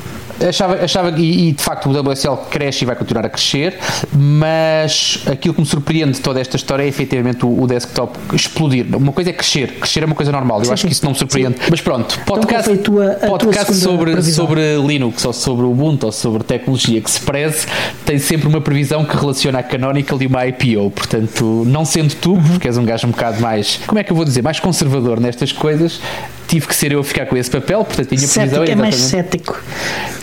[0.47, 3.77] achava, achava e, e, de facto o WSL cresce e vai continuar a crescer,
[4.13, 8.85] mas aquilo que me surpreende de toda esta história é efetivamente o, o desktop explodir.
[8.95, 11.11] Uma coisa é crescer, crescer é uma coisa normal, eu sim, acho que isso não
[11.11, 11.57] me surpreende.
[11.57, 11.67] Sim.
[11.69, 16.43] Mas pronto, então, podcast, então, tua, podcast sobre, sobre Linux ou sobre Ubuntu ou sobre
[16.43, 17.67] tecnologia que se preze,
[18.05, 20.91] tem sempre uma previsão que relaciona a Canonical e uma IPO.
[20.91, 22.43] Portanto, não sendo tu, uhum.
[22.43, 25.19] porque és um gajo um bocado mais, como é que eu vou dizer, mais conservador
[25.19, 25.99] nestas coisas,
[26.47, 28.65] tive que ser eu a ficar com esse papel, portanto tinha previsão.
[28.65, 29.63] Cético, é mais cético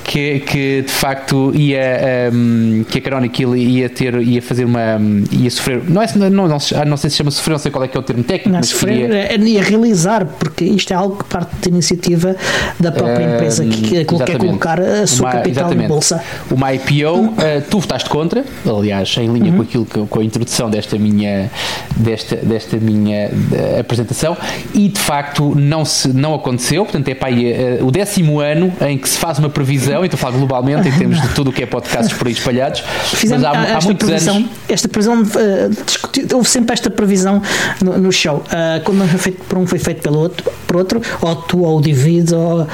[0.05, 5.51] que, que de facto ia um, que a Chronicle ia ter ia fazer uma ia
[5.51, 7.97] sofrer não, é, não, não, não sei se chama sofrer não sei qual é que
[7.97, 9.33] é o termo técnico não, mas sofrer queria...
[9.33, 12.37] É, ia realizar porque isto é algo que parte da iniciativa
[12.79, 15.83] da própria hum, empresa que, que quer colocar a sua uma, capital exatamente.
[15.83, 17.35] na bolsa uma IPO uh,
[17.71, 19.57] tu votaste contra aliás em linha uhum.
[19.57, 21.51] com aquilo que, com a introdução desta minha
[21.97, 24.37] desta, desta minha uh, apresentação
[24.75, 28.73] e de facto não se não aconteceu portanto é para aí, uh, o décimo ano
[28.87, 31.51] em que se faz uma previsão então estou a falar globalmente em termos de tudo
[31.51, 32.81] o que é podcasts por aí espalhados.
[33.05, 34.51] Fizemos, mas há, há muitos previsão, anos.
[34.69, 37.43] Esta previsão, uh, houve sempre esta previsão
[37.83, 38.37] no, no show.
[38.37, 41.63] Uh, quando não foi feito por um, foi feito pelo outro, por outro, ou tu
[41.63, 42.67] ou o David, ou uh,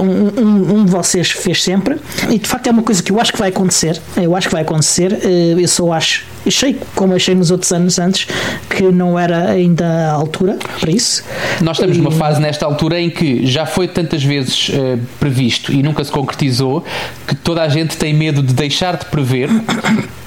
[0.00, 1.96] um, um, um, de vocês fez sempre.
[2.28, 4.00] E de facto é uma coisa que eu acho que vai acontecer.
[4.16, 5.18] Eu acho que vai acontecer.
[5.58, 8.26] Eu só acho, achei, como achei nos outros anos antes,
[8.68, 11.24] que não era ainda a altura para isso.
[11.60, 15.72] Nós estamos e, numa fase nesta altura em que já foi tantas vezes uh, previsto
[15.72, 16.84] e nunca se concretizou
[17.26, 19.48] que toda a gente tem medo de deixar de prever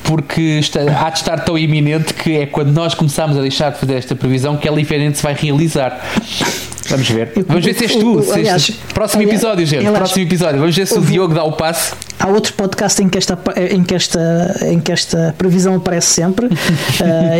[0.04, 3.78] porque está, há de estar tão iminente que é quando nós começamos a deixar de
[3.78, 6.04] fazer esta previsão que ela eventualmente se vai realizar.
[6.90, 7.32] Vamos ver.
[7.48, 8.24] Vamos ver se és tu.
[8.24, 9.80] Se aliás, próximo aliás, episódio, gente.
[9.80, 10.60] Aliás, próximo episódio.
[10.60, 11.96] Vamos ver se o Diogo dá o passo.
[12.20, 13.40] Há outro podcast em que esta,
[13.72, 16.48] em que esta, em que esta previsão aparece sempre.
[16.48, 16.50] uh,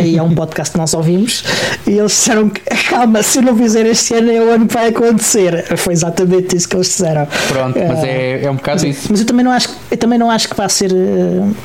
[0.02, 1.44] e é um podcast que nós ouvimos.
[1.86, 4.88] E eles disseram que, calma, se não fizer este ano, é o ano que vai
[4.88, 5.76] acontecer.
[5.76, 7.26] Foi exatamente isso que eles disseram.
[7.48, 9.08] Pronto, uh, mas é, é um bocado mas, isso.
[9.10, 11.56] Mas eu também não acho, eu também não acho que vai ser uh,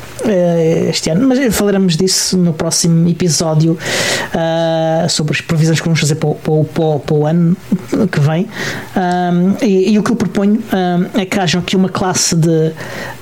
[0.90, 1.26] este ano.
[1.26, 3.78] Mas falaremos disso no próximo episódio
[5.08, 7.56] sobre as previsões que vamos fazer para, para, para, para o ano
[8.10, 8.48] que vem.
[8.96, 12.72] Um, e, e, o que eu proponho um, é que haja aqui uma classe de,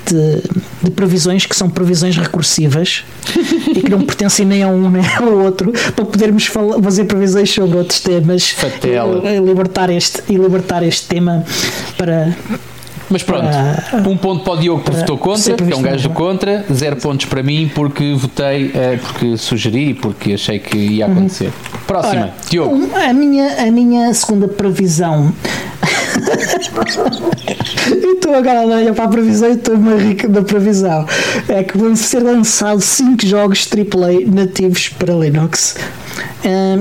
[0.06, 0.42] de,
[0.82, 3.04] de, previsões que são previsões recursivas
[3.68, 7.50] e que não pertencem nem a um nem ao outro para podermos falar, fazer previsões
[7.50, 11.44] sobre outros temas e, e, libertar este, e libertar este tema
[11.96, 12.34] para
[13.14, 16.11] mas pronto, uh, um ponto para o Diogo porque votou contra, que é um gajo
[16.11, 21.44] contra, zero pontos para mim porque votei, uh, porque sugeri, porque achei que ia acontecer.
[21.44, 21.79] Uhum.
[21.87, 22.90] Próxima, Ora, Diogo.
[22.92, 25.33] A minha, a minha segunda previsão.
[28.02, 31.06] eu estou agora a olhar para a previsão e estou-me rica da previsão.
[31.48, 35.77] É que vão ser lançados 5 jogos AAA nativos para Linux.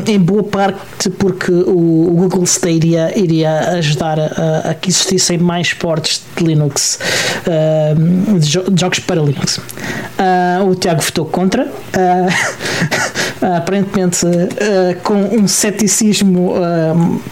[0.06, 5.74] Em boa parte porque o, o Google Stadia iria ajudar a, a, que existissem mais
[5.74, 7.00] portes de Linux,
[8.40, 9.58] de, jo de, jogos para Linux.
[9.58, 11.68] Uh, o Tiago votou contra,
[13.58, 14.26] aparentemente
[15.04, 16.54] com um ceticismo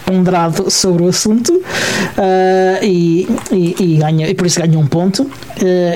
[0.04, 1.62] ponderado sobre o assunto
[2.82, 5.30] e, e, e, ganha, e por isso ganha um ponto.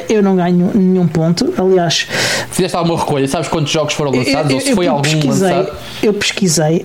[0.08, 2.06] eu não ganho nenhum ponto, aliás.
[2.50, 3.28] Fizeste alguma recolha?
[3.28, 4.50] Sabes quantos jogos foram lançados?
[4.50, 5.72] Eu, eu, ou se foi algum lançado?
[6.02, 6.84] Eu pesquisei,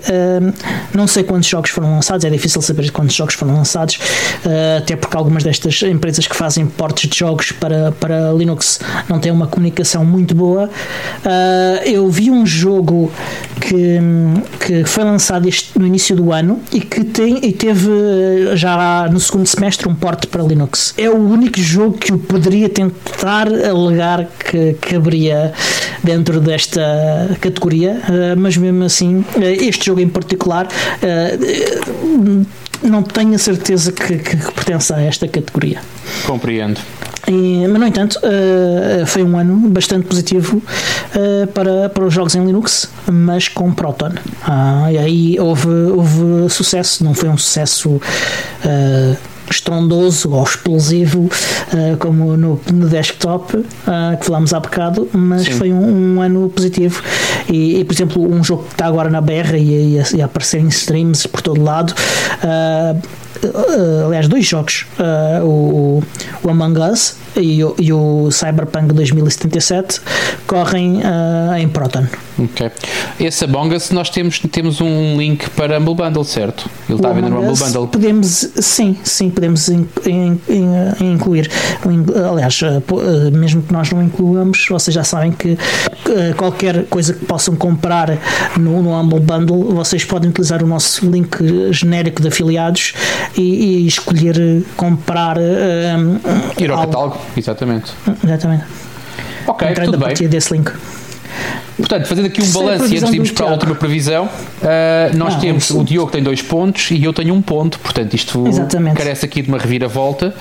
[0.93, 3.95] não sei quantos jogos foram lançados, é difícil saber quantos jogos foram lançados,
[4.45, 8.79] uh, até porque algumas destas empresas que fazem portes de jogos para, para Linux
[9.09, 10.69] não têm uma comunicação muito boa.
[11.25, 13.11] Uh, eu vi um jogo
[13.59, 13.99] que,
[14.65, 19.07] que foi lançado este, no início do ano e que tem, e teve eh, já
[19.09, 20.93] no segundo semestre um porte para Linux.
[20.97, 25.53] É o único jogo que eu poderia tentar alegar que caberia
[26.03, 26.81] dentro desta
[27.39, 30.67] categoria, uh, mas mesmo assim, este jogo em particular
[32.83, 35.79] não tenho a certeza que, que, que pertence a esta categoria.
[36.25, 36.79] Compreendo.
[37.27, 42.33] E, mas, no entanto, uh, foi um ano bastante positivo uh, para, para os jogos
[42.35, 44.13] em Linux, mas com Proton.
[44.43, 47.89] Ah, e aí houve, houve sucesso, não foi um sucesso.
[47.89, 53.65] Uh, estrondoso ou explosivo uh, como no, no desktop uh,
[54.19, 55.51] que falámos há bocado, mas Sim.
[55.51, 57.01] foi um, um, ano positivo
[57.49, 60.21] e, e, por exemplo um jogo que está agora na berra e, e, a, e
[60.21, 61.93] a aparecer em streams por todo lado
[62.43, 63.20] uh,
[64.05, 64.85] aliás dois jogos
[65.43, 66.01] o,
[66.43, 70.01] o Among Us e o, e o Cyberpunk 2077
[70.47, 72.05] correm uh, em Proton.
[72.37, 72.71] Ok.
[73.19, 76.69] Esse Among Us nós temos, temos um link para Humble Bundle, certo?
[76.89, 77.87] Ele está a vender no Humble Bundle.
[77.87, 81.49] Podemos, sim, sim, podemos in, in, in, incluir.
[82.29, 85.57] Aliás, uh, uh, mesmo que nós não incluamos, vocês já sabem que
[86.35, 88.17] qualquer coisa que possam comprar
[88.57, 91.37] no, no Humble Bundle, vocês podem utilizar o nosso link
[91.71, 92.93] genérico de afiliados
[93.37, 93.41] e,
[93.83, 95.37] e escolher comprar.
[96.59, 97.91] Ir ao catálogo Exatamente.
[98.23, 98.63] Exatamente.
[99.47, 100.29] Ok, Entrando tudo a partir bem.
[100.29, 100.71] desse link.
[101.77, 105.35] Portanto, fazendo aqui um balanço e antes de irmos para a última previsão, uh, nós
[105.35, 108.97] ah, temos o Diogo tem dois pontos e eu tenho um ponto, portanto, isto Exatamente.
[108.97, 110.35] carece aqui de uma reviravolta,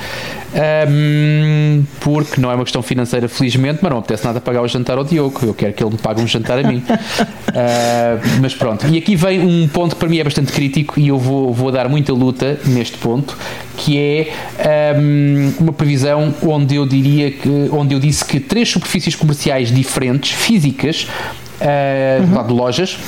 [0.53, 4.99] um, porque não é uma questão financeira, felizmente, mas não apetece nada pagar o jantar
[4.99, 5.39] ao Diogo.
[5.43, 6.83] Eu quero que ele me pague um jantar a mim.
[6.89, 7.01] uh,
[8.41, 11.19] mas pronto, e aqui vem um ponto que para mim é bastante crítico e eu
[11.19, 13.37] vou, vou dar muita luta neste ponto,
[13.77, 14.29] que é
[14.97, 20.33] um, uma previsão onde eu diria que onde eu disse que três superfícies comerciais diferentes,
[20.33, 21.07] físicas,
[21.61, 22.47] uh, uhum.
[22.47, 22.99] de lojas,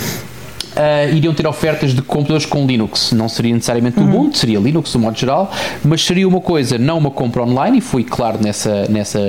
[0.76, 3.12] uh, iriam ter ofertas de computadores com Linux.
[3.12, 4.08] Não seria necessariamente uhum.
[4.08, 5.50] Ubuntu, seria Linux, no modo geral,
[5.84, 9.20] mas seria uma coisa, não uma compra online, e fui claro nessa, nessa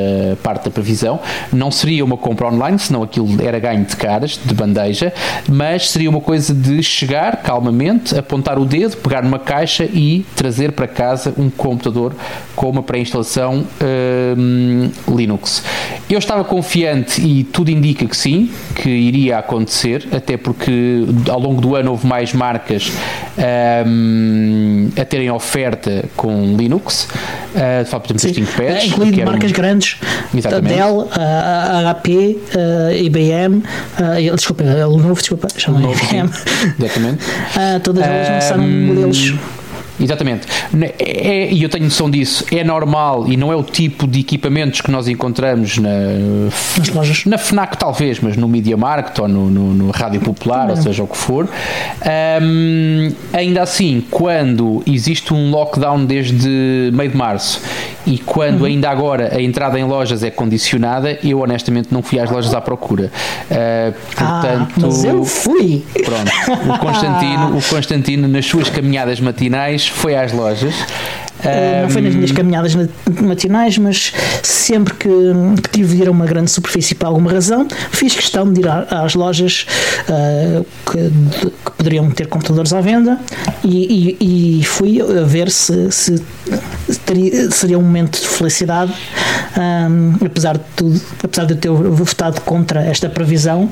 [0.42, 1.20] parte da previsão,
[1.52, 5.14] não seria uma compra online, senão aquilo era ganho de caras, de bandeja,
[5.48, 10.72] mas seria uma coisa de chegar calmamente, apontar o dedo, pegar numa caixa e trazer
[10.72, 12.14] para casa um computador
[12.56, 15.64] com uma pré-instalação uh, Linux.
[16.10, 21.60] Eu estava confiante e tudo indica que sim, que iria acontecer, até porque ao longo
[21.60, 22.92] do ano houve mais marcas
[23.88, 27.08] um, a terem oferta com Linux,
[27.56, 28.86] uh, só por exemplo os ThinkPads.
[28.86, 29.98] Incluindo marcas um, grandes,
[30.34, 30.76] exatamente.
[30.76, 36.30] Dell, a HP, a IBM, uh, desculpa, Lenovo, desculpa, chama IBM.
[36.80, 37.26] Exatamente.
[37.26, 39.34] Uh, todas elas lançaram um, modelos
[40.00, 40.48] Exatamente.
[41.00, 42.46] É, e eu tenho noção disso.
[42.52, 45.90] É normal e não é o tipo de equipamentos que nós encontramos na,
[46.78, 47.26] Nas lojas.
[47.26, 51.04] na FNAC, talvez, mas no Media Market ou no, no, no Rádio Popular, ou seja
[51.04, 51.48] o que for.
[52.42, 57.62] Um, ainda assim, quando existe um lockdown desde meio de março
[58.06, 58.66] e quando uhum.
[58.66, 62.62] ainda agora a entrada em lojas é condicionada, eu honestamente não fui às lojas à
[62.62, 63.12] procura.
[63.50, 65.84] Uh, portanto, ah, mas eu fui.
[66.04, 70.74] Pronto, o Constantino, o Constantino nas suas caminhadas matinais foi às lojas.
[71.40, 72.74] Uh, não foi nas minhas caminhadas
[73.22, 75.10] matinais, mas sempre que,
[75.62, 78.68] que tive de ir a uma grande superfície por alguma razão, fiz questão de ir
[78.70, 79.66] às lojas
[80.08, 83.20] uh, que, que, poderiam ter computadores à venda
[83.62, 86.16] e, e, e fui a ver se, se
[87.06, 88.94] teria, seria um momento de felicidade,
[89.58, 93.70] um, apesar de tudo, apesar de eu ter votado contra esta previsão.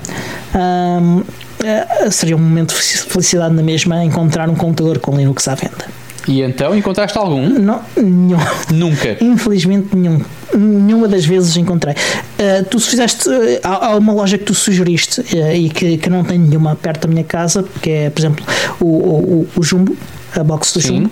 [0.54, 1.24] Um,
[1.64, 6.01] eh, seria um momento de felicidade na mesma encontrar um computador com Linux à venda.
[6.28, 7.48] E então encontraste algum?
[7.48, 8.38] Não, nenhum.
[8.72, 9.18] Nunca.
[9.22, 10.22] Infelizmente nenhum.
[10.54, 11.94] Nenhuma das vezes encontrei.
[11.94, 13.28] Uh, tu fizeste.
[13.28, 16.76] Uh, há, há, uma loja que tu sugeriste uh, e que, que não tem nenhuma
[16.76, 18.46] perto da minha casa, que é, por exemplo,
[18.80, 19.96] o, o, o Jumbo
[20.40, 21.12] a box do Jumbo.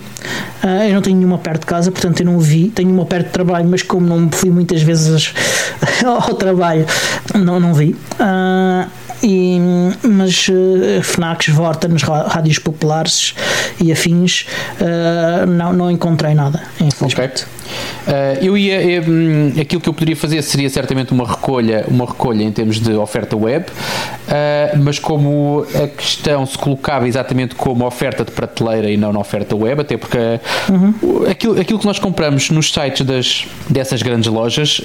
[0.63, 2.69] Uh, eu não tenho nenhuma perto de casa, portanto eu não vi.
[2.69, 5.33] Tenho uma perto de trabalho, mas como não fui muitas vezes
[6.05, 6.85] ao trabalho,
[7.35, 7.95] não, não vi.
[8.13, 8.89] Uh,
[9.23, 9.59] e,
[10.03, 13.35] mas uh, FNACs, Vortens, rádios populares
[13.81, 14.45] e afins,
[14.79, 17.43] uh, não, não encontrei nada, infelizmente.
[17.43, 17.58] Okay.
[18.07, 22.05] Uh, eu ia, eu, hum, aquilo que eu poderia fazer seria certamente uma recolha, uma
[22.05, 27.85] recolha em termos de oferta web, uh, mas como a questão se colocava exatamente como
[27.85, 30.17] oferta de prateleira e não na oferta web, até porque
[30.69, 31.25] uhum.
[31.29, 34.81] aquilo, aquilo que nós compramos nos sites das, dessas grandes lojas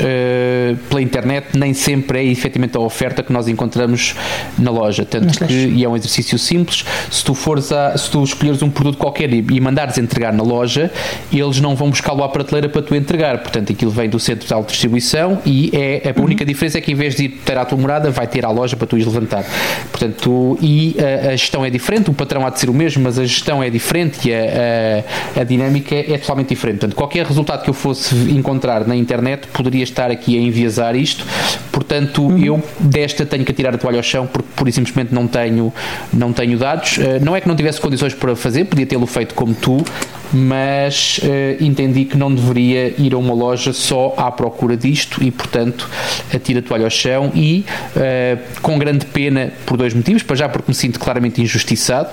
[0.88, 4.14] pela internet nem sempre é efetivamente a oferta que nós encontramos
[4.58, 8.22] na loja, tanto que e é um exercício simples, se tu fores a, se tu
[8.22, 10.90] escolheres um produto qualquer e, e mandares entregar na loja,
[11.32, 13.38] eles não vão buscá-lo à prateleira para tu entregar.
[13.38, 16.48] Portanto, aquilo vem do centro de autodistribuição e é, a única uhum.
[16.48, 18.76] diferença é que em vez de ir ter à tua morada, vai ter à loja
[18.76, 19.44] para tu ires levantar.
[19.90, 23.04] Portanto, tu, e a, a, gestão é diferente, o patrão há de ser o mesmo,
[23.04, 26.80] mas a gestão é diferente e a, a, a dinâmica é totalmente diferente.
[26.80, 31.24] Portanto, qualquer resultado que eu fosse encontrar na internet poderia estar aqui a enviesar isto.
[31.70, 32.38] Portanto, uhum.
[32.38, 35.72] eu desta tenho que tirar a toalha ao chão porque, por simplesmente, não tenho,
[36.12, 36.98] não tenho dados.
[36.98, 39.84] Uh, não é que não tivesse condições para fazer, podia tê-lo feito como tu,
[40.32, 45.30] mas uh, entendi que não deveria ir a uma loja só à procura disto e,
[45.30, 45.88] portanto,
[46.32, 47.64] atira a toalha ao chão e,
[47.96, 50.22] uh, com grande pena, por dois motivos.
[50.22, 52.08] Para já, porque me sinto claramente injustiçado.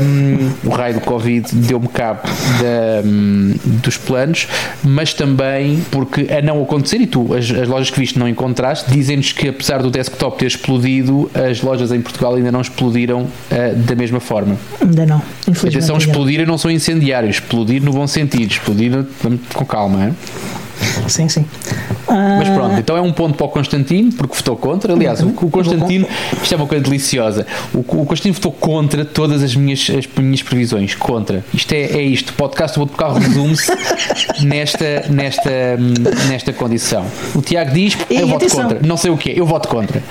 [0.00, 4.46] Um, o raio do Covid deu-me cabo da, um, dos planos,
[4.84, 8.90] mas também porque, a não acontecer, e tu, as, as lojas que viste não encontraste,
[8.90, 13.76] dizem-nos que, apesar do desktop ter explodido, as lojas em Portugal ainda não explodiram uh,
[13.76, 14.56] da mesma forma.
[14.80, 15.76] Ainda não, infelizmente.
[15.76, 19.04] Atenção, explodir não são incendiários, explodir no bom sentido, explodir
[19.54, 20.06] com calma.
[20.06, 20.16] Hein?
[21.08, 21.46] Sim, sim.
[22.08, 24.92] Mas pronto, então é um ponto para o Constantino, porque votou contra.
[24.92, 26.06] Aliás, o, o Constantino,
[26.42, 27.46] isto é uma coisa deliciosa.
[27.74, 30.94] O, o Constantino votou contra todas as minhas, as minhas previsões.
[30.94, 31.44] Contra.
[31.52, 32.30] Isto é, é isto.
[32.30, 33.70] O podcast do outro carro resume-se
[34.42, 35.50] nesta, nesta,
[36.28, 37.04] nesta condição.
[37.34, 38.62] O Tiago diz: Eu voto atenção.
[38.62, 38.86] contra.
[38.86, 40.02] Não sei o que é, eu voto contra.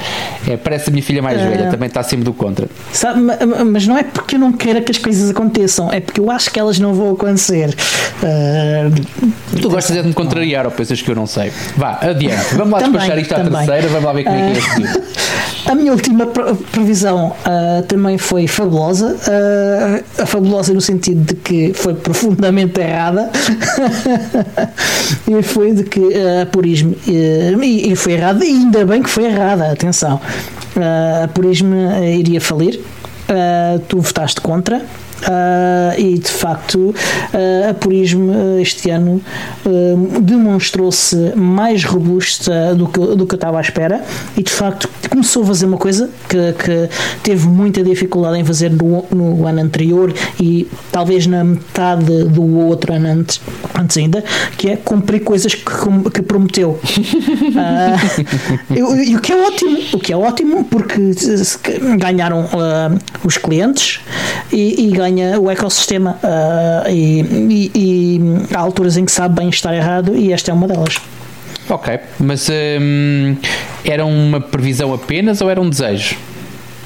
[0.48, 2.68] É, parece a minha filha mais uh, velha, também está sempre do contra.
[2.92, 3.22] Sabe,
[3.66, 6.52] mas não é porque eu não queira que as coisas aconteçam, é porque eu acho
[6.52, 7.76] que elas não vão acontecer.
[8.22, 11.52] Uh, tu gostas de me contrariar ou pensas que eu não sei?
[11.76, 12.56] Vá, Vá, adiante.
[12.56, 13.66] Vamos lá também, despachar isto à também.
[13.66, 16.26] terceira, vamos lá ver como é que é este A minha última
[16.72, 19.16] previsão uh, também foi fabulosa.
[19.16, 23.30] Uh, a fabulosa no sentido de que foi profundamente errada.
[25.28, 26.96] e foi de que uh, a Purismo.
[27.08, 30.20] E, e, foi errada, e ainda bem que foi errada, atenção.
[31.24, 32.82] a Purismo iria falir.
[33.88, 34.82] tu votaste contra.
[35.24, 39.20] Uh, e de facto uh, a Purismo uh, este ano
[40.22, 44.04] demonstrou-se mais robusta do que, do que eu estava à espera
[44.38, 46.90] e de facto começou a fazer uma coisa que, que
[47.24, 52.94] teve muita dificuldade em fazer no, no, ano anterior e talvez na metade do outro
[52.94, 53.42] ano antes,
[53.78, 54.24] antes ainda,
[54.58, 55.64] que é cumprir coisas que,
[56.14, 56.80] que prometeu.
[58.70, 61.12] e o que é ótimo, o que é ótimo porque
[61.98, 62.48] ganharam
[63.24, 64.00] os clientes
[64.52, 68.22] e, e ganha o ecossistema uh, e, e, e,
[68.54, 70.98] há alturas em que sabe bem estar errado e esta é uma delas.
[71.70, 73.36] Ok, mas um,
[73.84, 76.16] era uma previsão apenas ou era um desejo?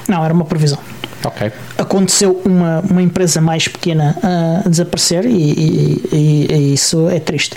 [0.08, 0.78] Não, era uma previsão.
[1.24, 1.52] Okay.
[1.78, 4.16] Aconteceu uma, uma empresa mais pequena
[4.64, 7.54] a desaparecer e, e, e, isso é triste.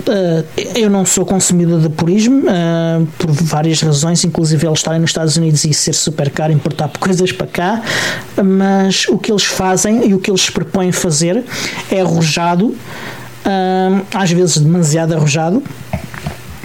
[0.00, 0.44] Uh,
[0.74, 5.36] eu não sou consumidor de purismo uh, por várias razões, inclusive eles estarem nos Estados
[5.36, 7.82] Unidos e ser super caro importar coisas para cá,
[8.42, 11.44] mas o que eles fazem e o que eles propõem fazer
[11.90, 15.62] é arrojado, uh, às vezes demasiado arrojado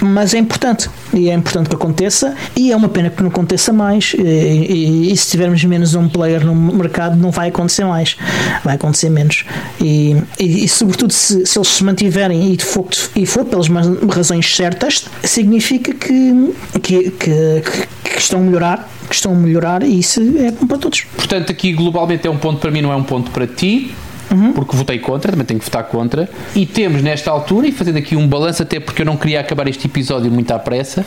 [0.01, 0.89] mas é importante.
[1.13, 5.11] E é importante que aconteça e é uma pena que não aconteça mais e, e,
[5.11, 8.17] e, se tivermos menos um player no mercado não vai acontecer mais.
[8.63, 9.45] Vai acontecer menos.
[9.79, 13.67] E, e, e sobretudo se, se, eles se mantiverem e for, e for pelas
[14.09, 17.63] razões certas significa que, que, que,
[18.03, 21.01] que estão a melhorar que estão a melhorar e isso é bom para todos.
[21.17, 23.93] Portanto aqui globalmente é um ponto para mim não é um ponto para ti
[24.31, 24.53] uhum.
[24.53, 26.29] porque votei contra, também tenho que votar contra.
[26.55, 29.67] E temos nesta altura, e fazendo aqui um balanço, até porque eu não queria acabar
[29.67, 31.05] este episódio muito à pressa,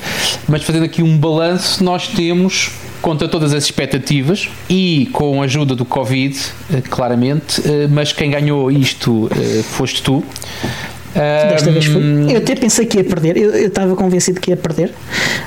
[0.48, 2.70] mas fazendo aqui um balanço, nós temos
[3.00, 6.38] contra todas as expectativas e com a ajuda do Covid,
[6.72, 10.24] eh, claramente, eh, mas quem ganhou isto eh, foste tu.
[11.14, 12.02] Desta vez foi.
[12.28, 14.92] Eu até pensei que ia perder, eu, eu estava convencido que ia perder.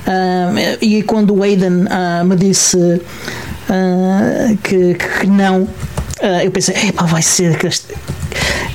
[0.08, 5.68] Uh, e quando o Aiden uh, me disse uh, que, que, não,
[6.22, 7.58] Uh, eu pensei, epá, vai ser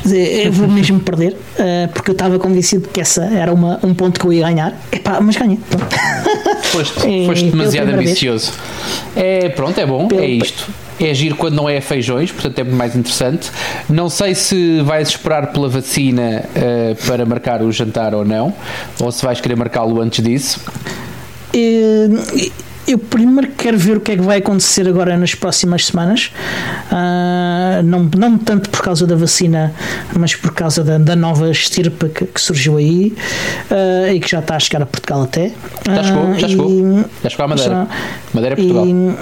[0.05, 4.19] eu vou mesmo perder uh, porque eu estava convencido que essa era uma, um ponto
[4.19, 4.75] que eu ia ganhar.
[4.91, 5.59] Epá, mas ganhei
[6.73, 8.53] foste, foste demasiado ambicioso.
[9.15, 10.69] É, pronto, é bom, Pelo é isto.
[11.01, 13.51] É agir quando não é feijões, portanto é mais interessante.
[13.89, 18.55] Não sei se vais esperar pela vacina uh, para marcar o jantar ou não,
[19.01, 20.61] ou se vais querer marcá-lo antes disso.
[21.55, 22.53] Uh,
[22.87, 26.33] eu primeiro quero ver o que é que vai acontecer agora nas próximas semanas.
[26.91, 29.73] Uh, não, não tanto por causa da vacina,
[30.17, 33.15] mas por causa da, da nova estirpe que, que surgiu aí
[33.71, 35.53] uh, e que já está a chegar a Portugal até.
[35.87, 37.05] Já chegou, já chegou.
[37.23, 37.71] Já chegou à Madeira.
[37.71, 37.87] Já,
[38.35, 38.87] Madeira é Portugal.
[38.87, 39.17] E,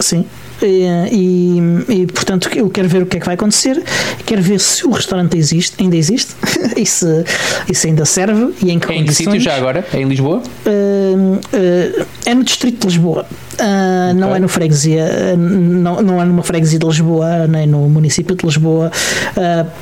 [0.00, 0.24] sim.
[0.62, 3.82] E, e, e, portanto eu quero ver o que é que vai acontecer
[4.24, 6.34] quero ver se o restaurante existe ainda existe
[6.74, 7.24] e se,
[7.70, 9.86] e se ainda serve e em que em que sítio já agora?
[9.92, 10.42] É em Lisboa?
[10.64, 13.26] Uh, uh, é no distrito de Lisboa
[13.56, 14.20] Uh, okay.
[14.20, 18.44] Não é no freguesia, não, não é numa freguesia de Lisboa, nem no município de
[18.44, 18.92] Lisboa,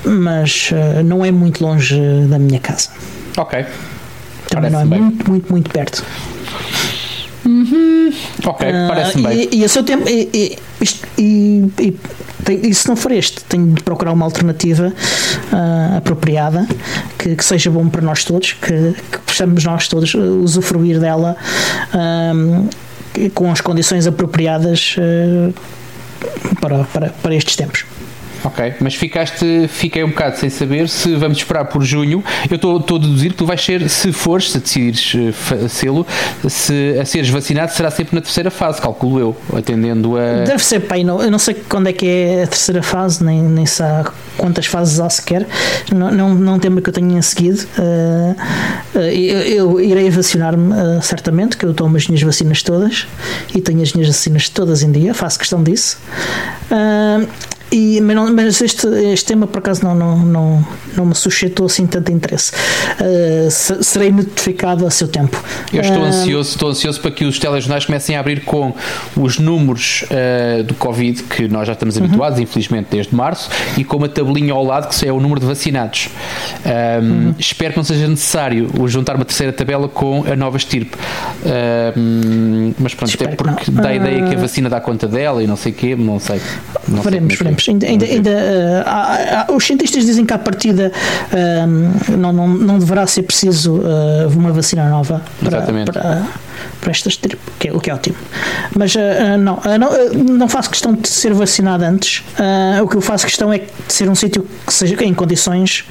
[0.05, 0.71] mas
[1.05, 2.91] não é muito longe da minha casa.
[3.37, 3.67] Ok.
[4.49, 5.01] Também Parece não é bem.
[5.01, 6.05] muito, muito, muito perto.
[7.45, 8.13] Uhum.
[8.47, 9.49] Ok, uh, parece bem.
[9.53, 11.97] E, e a seu tempo, e, e, isto, e, e,
[12.45, 14.93] tem, e, se não for este, tenho de procurar uma alternativa
[15.53, 16.67] uh, apropriada
[17.19, 21.37] que, que, seja bom para nós todos, que, que possamos nós todos usufruir dela
[21.95, 24.97] uh, com as condições apropriadas
[26.61, 27.85] para, para, para estes tempos.
[28.45, 32.23] Ok, mas ficaste, fiquei um bocado sem saber se vamos esperar por junho.
[32.51, 36.07] Eu estou a deduzir que tu vais ser, se fores, se decidires uh, sê-lo,
[36.47, 40.45] se a seres vacinado, será sempre na terceira fase, calculo eu, atendendo a.
[40.45, 43.43] Deve ser, pai, não, eu não sei quando é que é a terceira fase, nem,
[43.43, 43.87] nem sei
[44.37, 45.47] quantas fases há sequer.
[45.91, 47.67] Não, não, não tema que eu tenha seguido.
[47.79, 48.37] Uh,
[48.95, 53.07] uh, eu, eu, irei vacinar-me uh, certamente, que eu tomo as minhas vacinas todas
[53.55, 55.99] e tenho as minhas vacinas todas em dia, faço questão disso.
[57.75, 60.67] E, mas, não, mas este, este tema por acaso não, não, não,
[60.97, 62.53] não me suscitou assim tanto interesse.
[63.01, 63.51] Uh,
[63.83, 65.43] serei notificado a seu tempo.
[65.73, 68.73] Eu estou uh, ansioso, estou ansioso para que os telejornais comecem a abrir com
[69.17, 72.05] os números uh, do Covid, que nós já estamos uhum.
[72.05, 75.47] habituados, infelizmente, desde março, e com uma tabelinha ao lado que é o número de
[75.47, 76.11] vacinados.
[76.65, 77.35] Um, uhum.
[77.41, 80.97] Espero que não seja necessário juntar uma terceira tabela com a nova estirpe.
[81.97, 85.43] Um, mas pronto, Espero até porque dá a ideia que a vacina dá conta dela
[85.43, 86.41] e não sei o quê, não sei.
[86.87, 90.39] Não veremos, sei é Ainda, ainda, ainda uh, há, há, os cientistas dizem que à
[90.39, 90.93] partida
[91.33, 96.23] uh, não, não, não deverá ser preciso uh, uma vacina nova para, para,
[96.81, 97.19] para estas
[97.59, 98.17] que é, o que é ótimo.
[98.77, 98.95] Mas
[99.39, 102.23] não, não, não faço questão de ser vacinado antes.
[102.83, 105.85] o que eu faço questão é de ser um sítio que seja em condições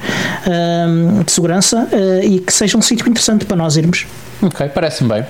[1.24, 1.88] de segurança
[2.22, 4.06] e que seja um sítio interessante para nós irmos.
[4.42, 5.24] Ok, parece-me bem.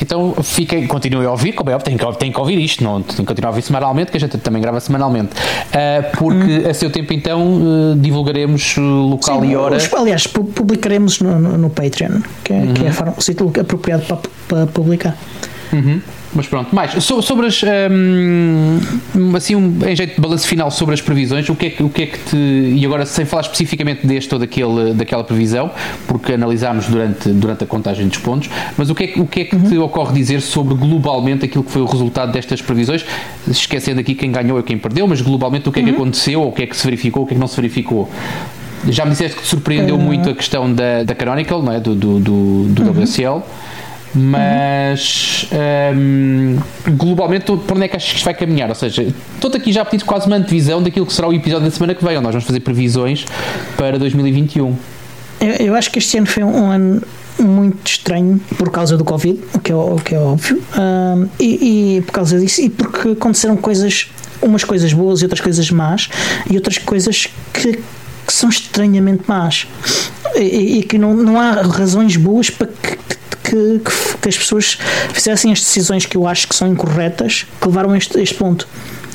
[0.00, 3.02] Então fiquem, continuem a ouvir, como é óbvio, têm que, têm que ouvir isto, não,
[3.02, 5.30] têm que continuar a ouvir semanalmente, que a gente também grava semanalmente.
[5.32, 6.70] Uh, porque hum.
[6.70, 9.78] a seu tempo então uh, divulgaremos local Sim, e hora.
[9.96, 12.74] Aliás, publicaremos no, no, no Patreon, que é, uhum.
[12.74, 14.18] que é o sítio apropriado para,
[14.48, 15.16] para publicar.
[15.72, 16.00] Uhum.
[16.34, 20.94] Mas pronto, mais so, sobre as um, assim um, em jeito de balanço final sobre
[20.94, 23.42] as previsões, o que é que, o que é que te e agora sem falar
[23.42, 25.70] especificamente deste ou daquele, daquela previsão,
[26.06, 29.44] porque analisámos durante, durante a contagem dos pontos, mas o que é, o que, é
[29.44, 29.62] que uhum.
[29.70, 33.04] te ocorre dizer sobre globalmente aquilo que foi o resultado destas previsões,
[33.46, 35.96] esquecendo aqui quem ganhou e quem perdeu, mas globalmente o que é que uhum.
[35.96, 38.08] aconteceu, ou o que é que se verificou, o que é que não se verificou?
[38.88, 39.98] Já me disseste que te surpreendeu uh...
[39.98, 41.80] muito a questão da, da Canonical, não é?
[41.80, 43.42] do, do, do, do uhum.
[44.14, 45.48] Mas
[45.94, 46.58] um,
[46.96, 48.68] globalmente por onde é que achas que isto vai caminhar?
[48.68, 51.66] Ou seja, estou aqui já a pedir quase uma antevisão daquilo que será o episódio
[51.66, 53.24] da semana que vem, onde nós vamos fazer previsões
[53.76, 54.76] para 2021.
[55.40, 57.02] Eu, eu acho que este ano foi um ano
[57.38, 61.96] muito estranho por causa do Covid, o que é, o que é óbvio, um, e,
[61.98, 64.10] e por causa disso, e porque aconteceram coisas,
[64.42, 66.08] umas coisas boas e outras coisas más,
[66.50, 69.68] e outras coisas que, que são estranhamente más,
[70.34, 72.66] e, e que não, não há razões boas para
[73.48, 74.78] que que, que, as pessoas
[75.12, 78.68] fizessem as decisões que eu acho que são incorretas que levaram a este, este ponto.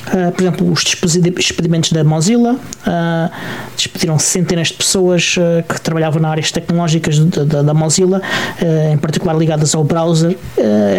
[0.03, 3.31] Uh, por exemplo, os despedimentos da Mozilla, uh,
[3.75, 8.21] despediram centenas de pessoas uh, que trabalhavam na áreas tecnológicas da, Mozilla,
[8.91, 10.37] em particular ligadas ao browser.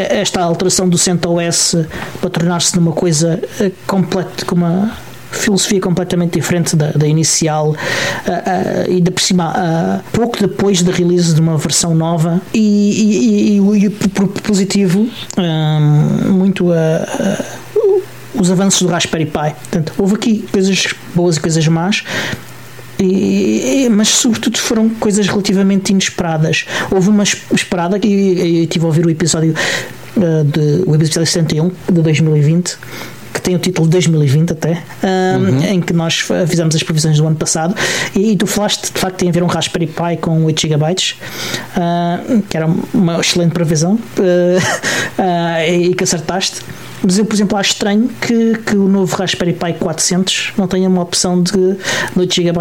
[0.08, 1.76] esta alteração do CentOS
[2.20, 3.40] para tornar-se numa coisa
[3.86, 4.92] completa, com uma
[5.34, 10.82] filosofia completamente diferente da, da inicial uh, uh, e de por cima uh, pouco depois
[10.82, 15.08] da release de uma versão nova e, e, e, e positivo
[16.28, 16.70] muito
[18.34, 19.54] os avanços do Raspberry Pi.
[19.54, 22.02] Portanto, houve aqui coisas boas e coisas más.
[22.98, 26.64] E, mas sobretudo foram coisas relativamente inesperadas.
[26.90, 29.54] Houve uma esperada, e eu tive a ouvir o episódio
[30.16, 32.76] uh, de, o episódio 71 de 2020 que
[33.44, 35.64] tem o título 2020 até, um, uhum.
[35.64, 37.74] em que nós fizemos as previsões do ano passado
[38.16, 40.84] e, e tu falaste de facto tem a ver um Raspberry Pi com 8 GB,
[40.84, 43.98] uh, que era uma excelente previsão uh,
[45.20, 46.62] uh, e que acertaste.
[47.02, 50.88] Mas eu, por exemplo, acho estranho que, que o novo Raspberry Pi 400 não tenha
[50.88, 51.76] uma opção de
[52.16, 52.58] 8 GB.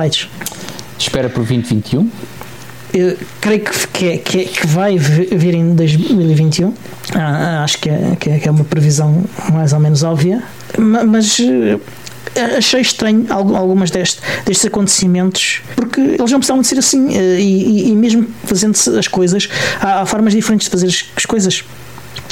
[0.99, 2.09] Espera por 2021?
[2.93, 6.71] eu creio que, que, é, que, é, que vai vir em 2021.
[7.15, 10.43] Ah, acho que é, que é uma previsão mais ou menos óbvia.
[10.77, 11.39] Mas
[12.57, 17.89] achei estranho algumas deste, destes acontecimentos porque eles não precisavam de ser assim e, e,
[17.91, 19.47] e mesmo fazendo as coisas
[19.79, 21.63] há, há, formas diferentes de fazer as, as coisas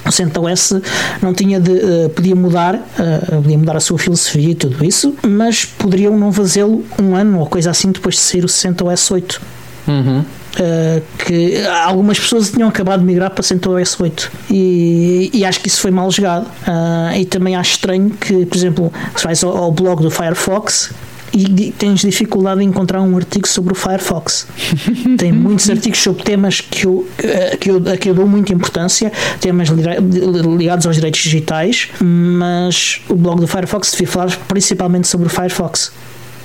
[0.05, 0.73] o CentOS
[1.21, 5.15] não tinha de, uh, podia mudar uh, podia mudar a sua filosofia e tudo isso
[5.21, 9.41] mas poderiam não fazê-lo um ano ou coisa assim depois de sair o CentOS 8
[9.87, 10.25] uhum.
[10.51, 15.69] Uh, que algumas pessoas tinham acabado de migrar para CentOS 8 e, e acho que
[15.69, 19.55] isso foi mal jogado uh, e também acho estranho que, por exemplo, se vais ao,
[19.55, 20.93] ao blog do Firefox
[21.33, 24.47] e tens dificuldade em encontrar um artigo sobre o Firefox.
[25.17, 29.11] Tem muitos artigos sobre temas que eu, eh, que eu, que eu dou muita importância,
[29.39, 35.29] temas ligados aos direitos digitais, mas o blog do Firefox devia falar principalmente sobre o
[35.29, 35.91] Firefox.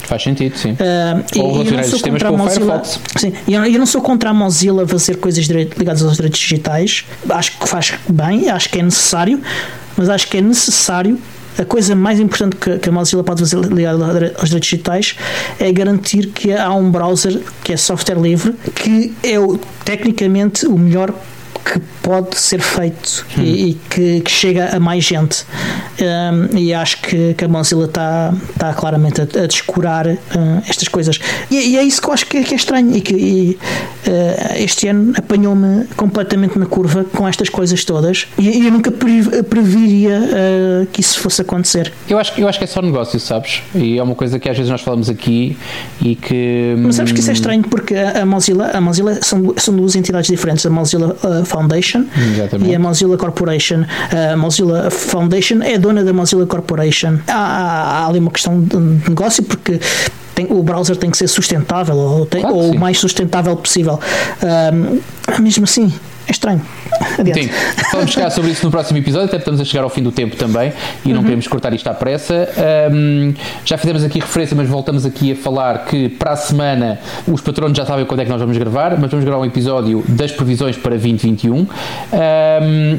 [0.04, 0.72] Faz sentido, sim.
[0.72, 2.82] Uh, Ou e, eu não sou contra a Mozilla.
[2.84, 7.04] Sim, eu, eu não sou contra a Mozilla fazer coisas ligadas aos direitos digitais.
[7.28, 9.40] Acho que faz bem, acho que é necessário,
[9.96, 11.18] mas acho que é necessário
[11.58, 14.04] a coisa mais importante que, que a Mozilla pode fazer ligada
[14.38, 15.16] aos direitos digitais
[15.58, 20.78] é garantir que há um browser que é software livre, que é o, tecnicamente o
[20.78, 21.14] melhor
[21.66, 23.42] que pode ser feito hum.
[23.42, 25.44] e, e que, que, chega a mais gente.
[26.00, 30.16] Um, e acho que, que a Mozilla está tá claramente a, a descurar uh,
[30.68, 31.18] estas coisas.
[31.50, 33.58] E, e, é isso que eu acho que, que é estranho e que e,
[34.06, 40.20] uh, este ano apanhou-me completamente na curva com estas coisas todas e, eu nunca previria
[40.20, 41.92] uh, que isso fosse acontecer.
[42.08, 43.62] Eu acho, eu acho que é só negócio, sabes?
[43.74, 45.56] E é uma coisa que às vezes nós falamos aqui
[46.00, 46.76] e que.
[46.78, 49.74] Mas sabes que isso é hum, estranho porque a, a Mozilla, a Mozilla são, são
[49.74, 50.64] duas entidades diferentes.
[50.64, 51.16] A Mozilla
[51.56, 52.70] Foundation Exatamente.
[52.70, 53.84] e a Mozilla Corporation.
[54.32, 57.18] A Mozilla Foundation é dona da Mozilla Corporation.
[57.26, 59.80] Há, há, há ali uma questão de negócio porque
[60.34, 63.98] tem, o browser tem que ser sustentável ou, tem, claro ou o mais sustentável possível.
[64.42, 65.00] Um,
[65.42, 65.92] mesmo assim,
[66.26, 66.60] é estranho.
[67.18, 67.44] Adiante.
[67.44, 67.50] Sim,
[67.92, 70.36] vamos chegar sobre isso no próximo episódio, até estamos a chegar ao fim do tempo
[70.36, 70.72] também
[71.04, 71.22] e não uhum.
[71.24, 72.48] queremos cortar isto à pressa.
[72.92, 73.32] Um,
[73.64, 77.76] já fizemos aqui referência, mas voltamos aqui a falar que para a semana os patronos
[77.76, 80.76] já sabem quando é que nós vamos gravar, mas vamos gravar um episódio das previsões
[80.76, 81.54] para 2021.
[81.56, 81.66] Um,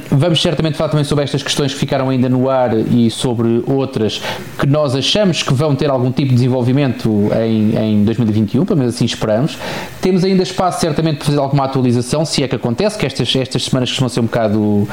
[0.09, 4.21] vamos certamente falar também sobre estas questões que ficaram ainda no ar e sobre outras
[4.57, 8.95] que nós achamos que vão ter algum tipo de desenvolvimento em, em 2021, pelo menos
[8.95, 9.57] assim esperamos.
[10.01, 13.35] Temos ainda espaço certamente para fazer alguma atualização, se é que acontece, que esta estas,
[13.35, 14.87] estas semanas costumam ser um bocado, uh,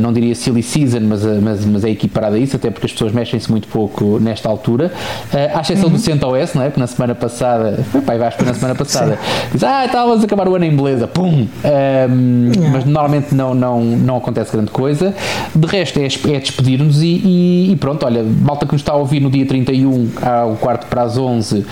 [0.00, 2.92] não diria silly season, mas, uh, mas, mas é equiparada a isso, até porque as
[2.92, 4.92] pessoas mexem-se muito pouco nesta altura.
[5.32, 5.92] Uh, à exceção uhum.
[5.92, 6.66] do CentOS, não é?
[6.66, 9.18] Porque na semana passada, pai Vasco, na semana passada,
[9.52, 11.22] diz, ah, estávamos a acabar o ano em beleza, pum!
[11.24, 12.70] Um, yeah.
[12.72, 15.14] Mas normalmente não, não, não acontece grande coisa.
[15.54, 18.96] De resto, é, é despedir-nos e, e, e, pronto, olha, malta que nos está a
[18.96, 21.64] ouvir no dia 31, ao quarto para as 11,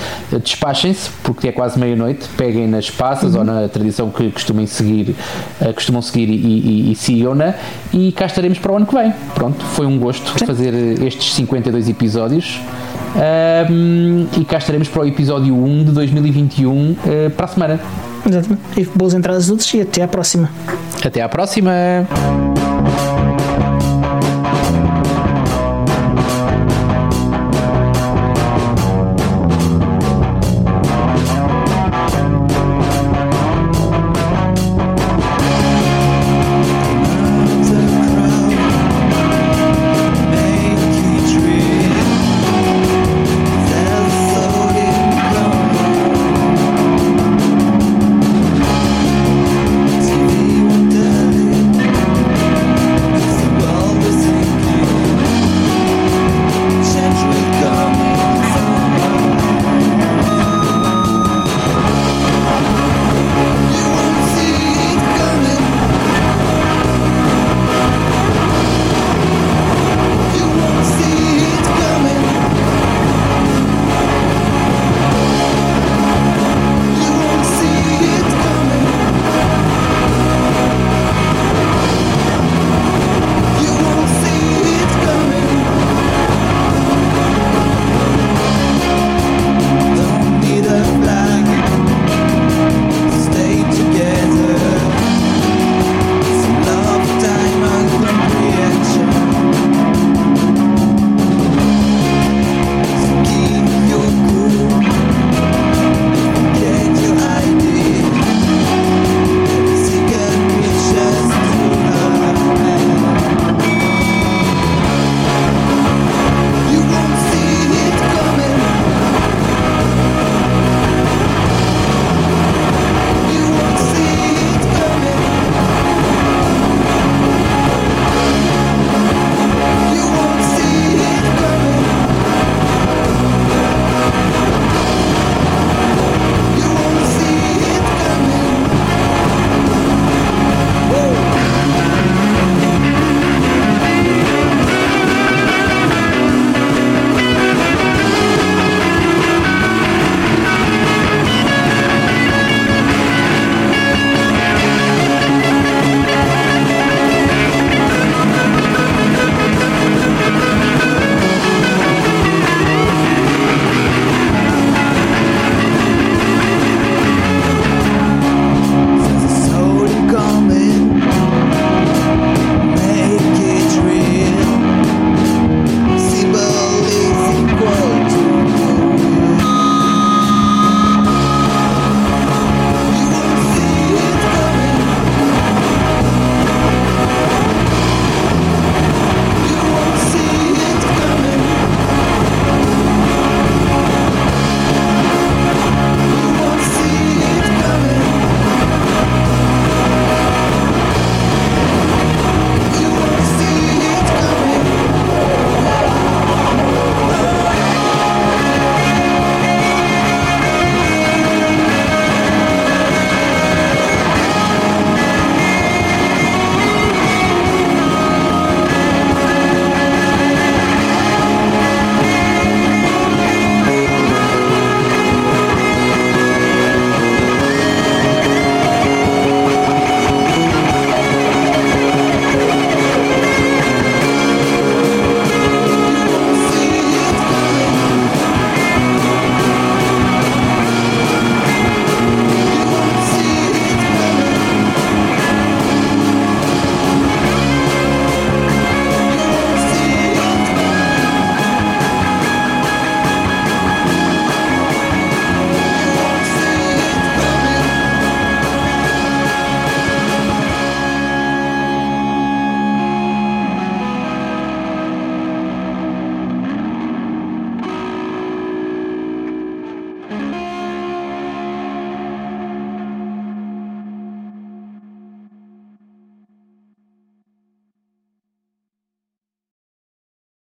[0.43, 3.41] despachem-se, porque é quase meia-noite, peguem nas passas uhum.
[3.41, 5.14] ou na tradição que costumem seguir,
[5.61, 7.55] uh, costumam seguir e, e, e sigam-na
[7.93, 9.12] e cá estaremos para o ano que vem.
[9.35, 10.47] Pronto, foi um gosto Sim.
[10.47, 12.61] fazer estes 52 episódios.
[13.11, 17.81] Um, e cá estaremos para o episódio 1 de 2021 uh, eh, para a semana.
[18.24, 18.62] Exatamente.
[18.76, 20.49] E boas entradas a todos e até à próxima.
[21.05, 21.72] Até à próxima.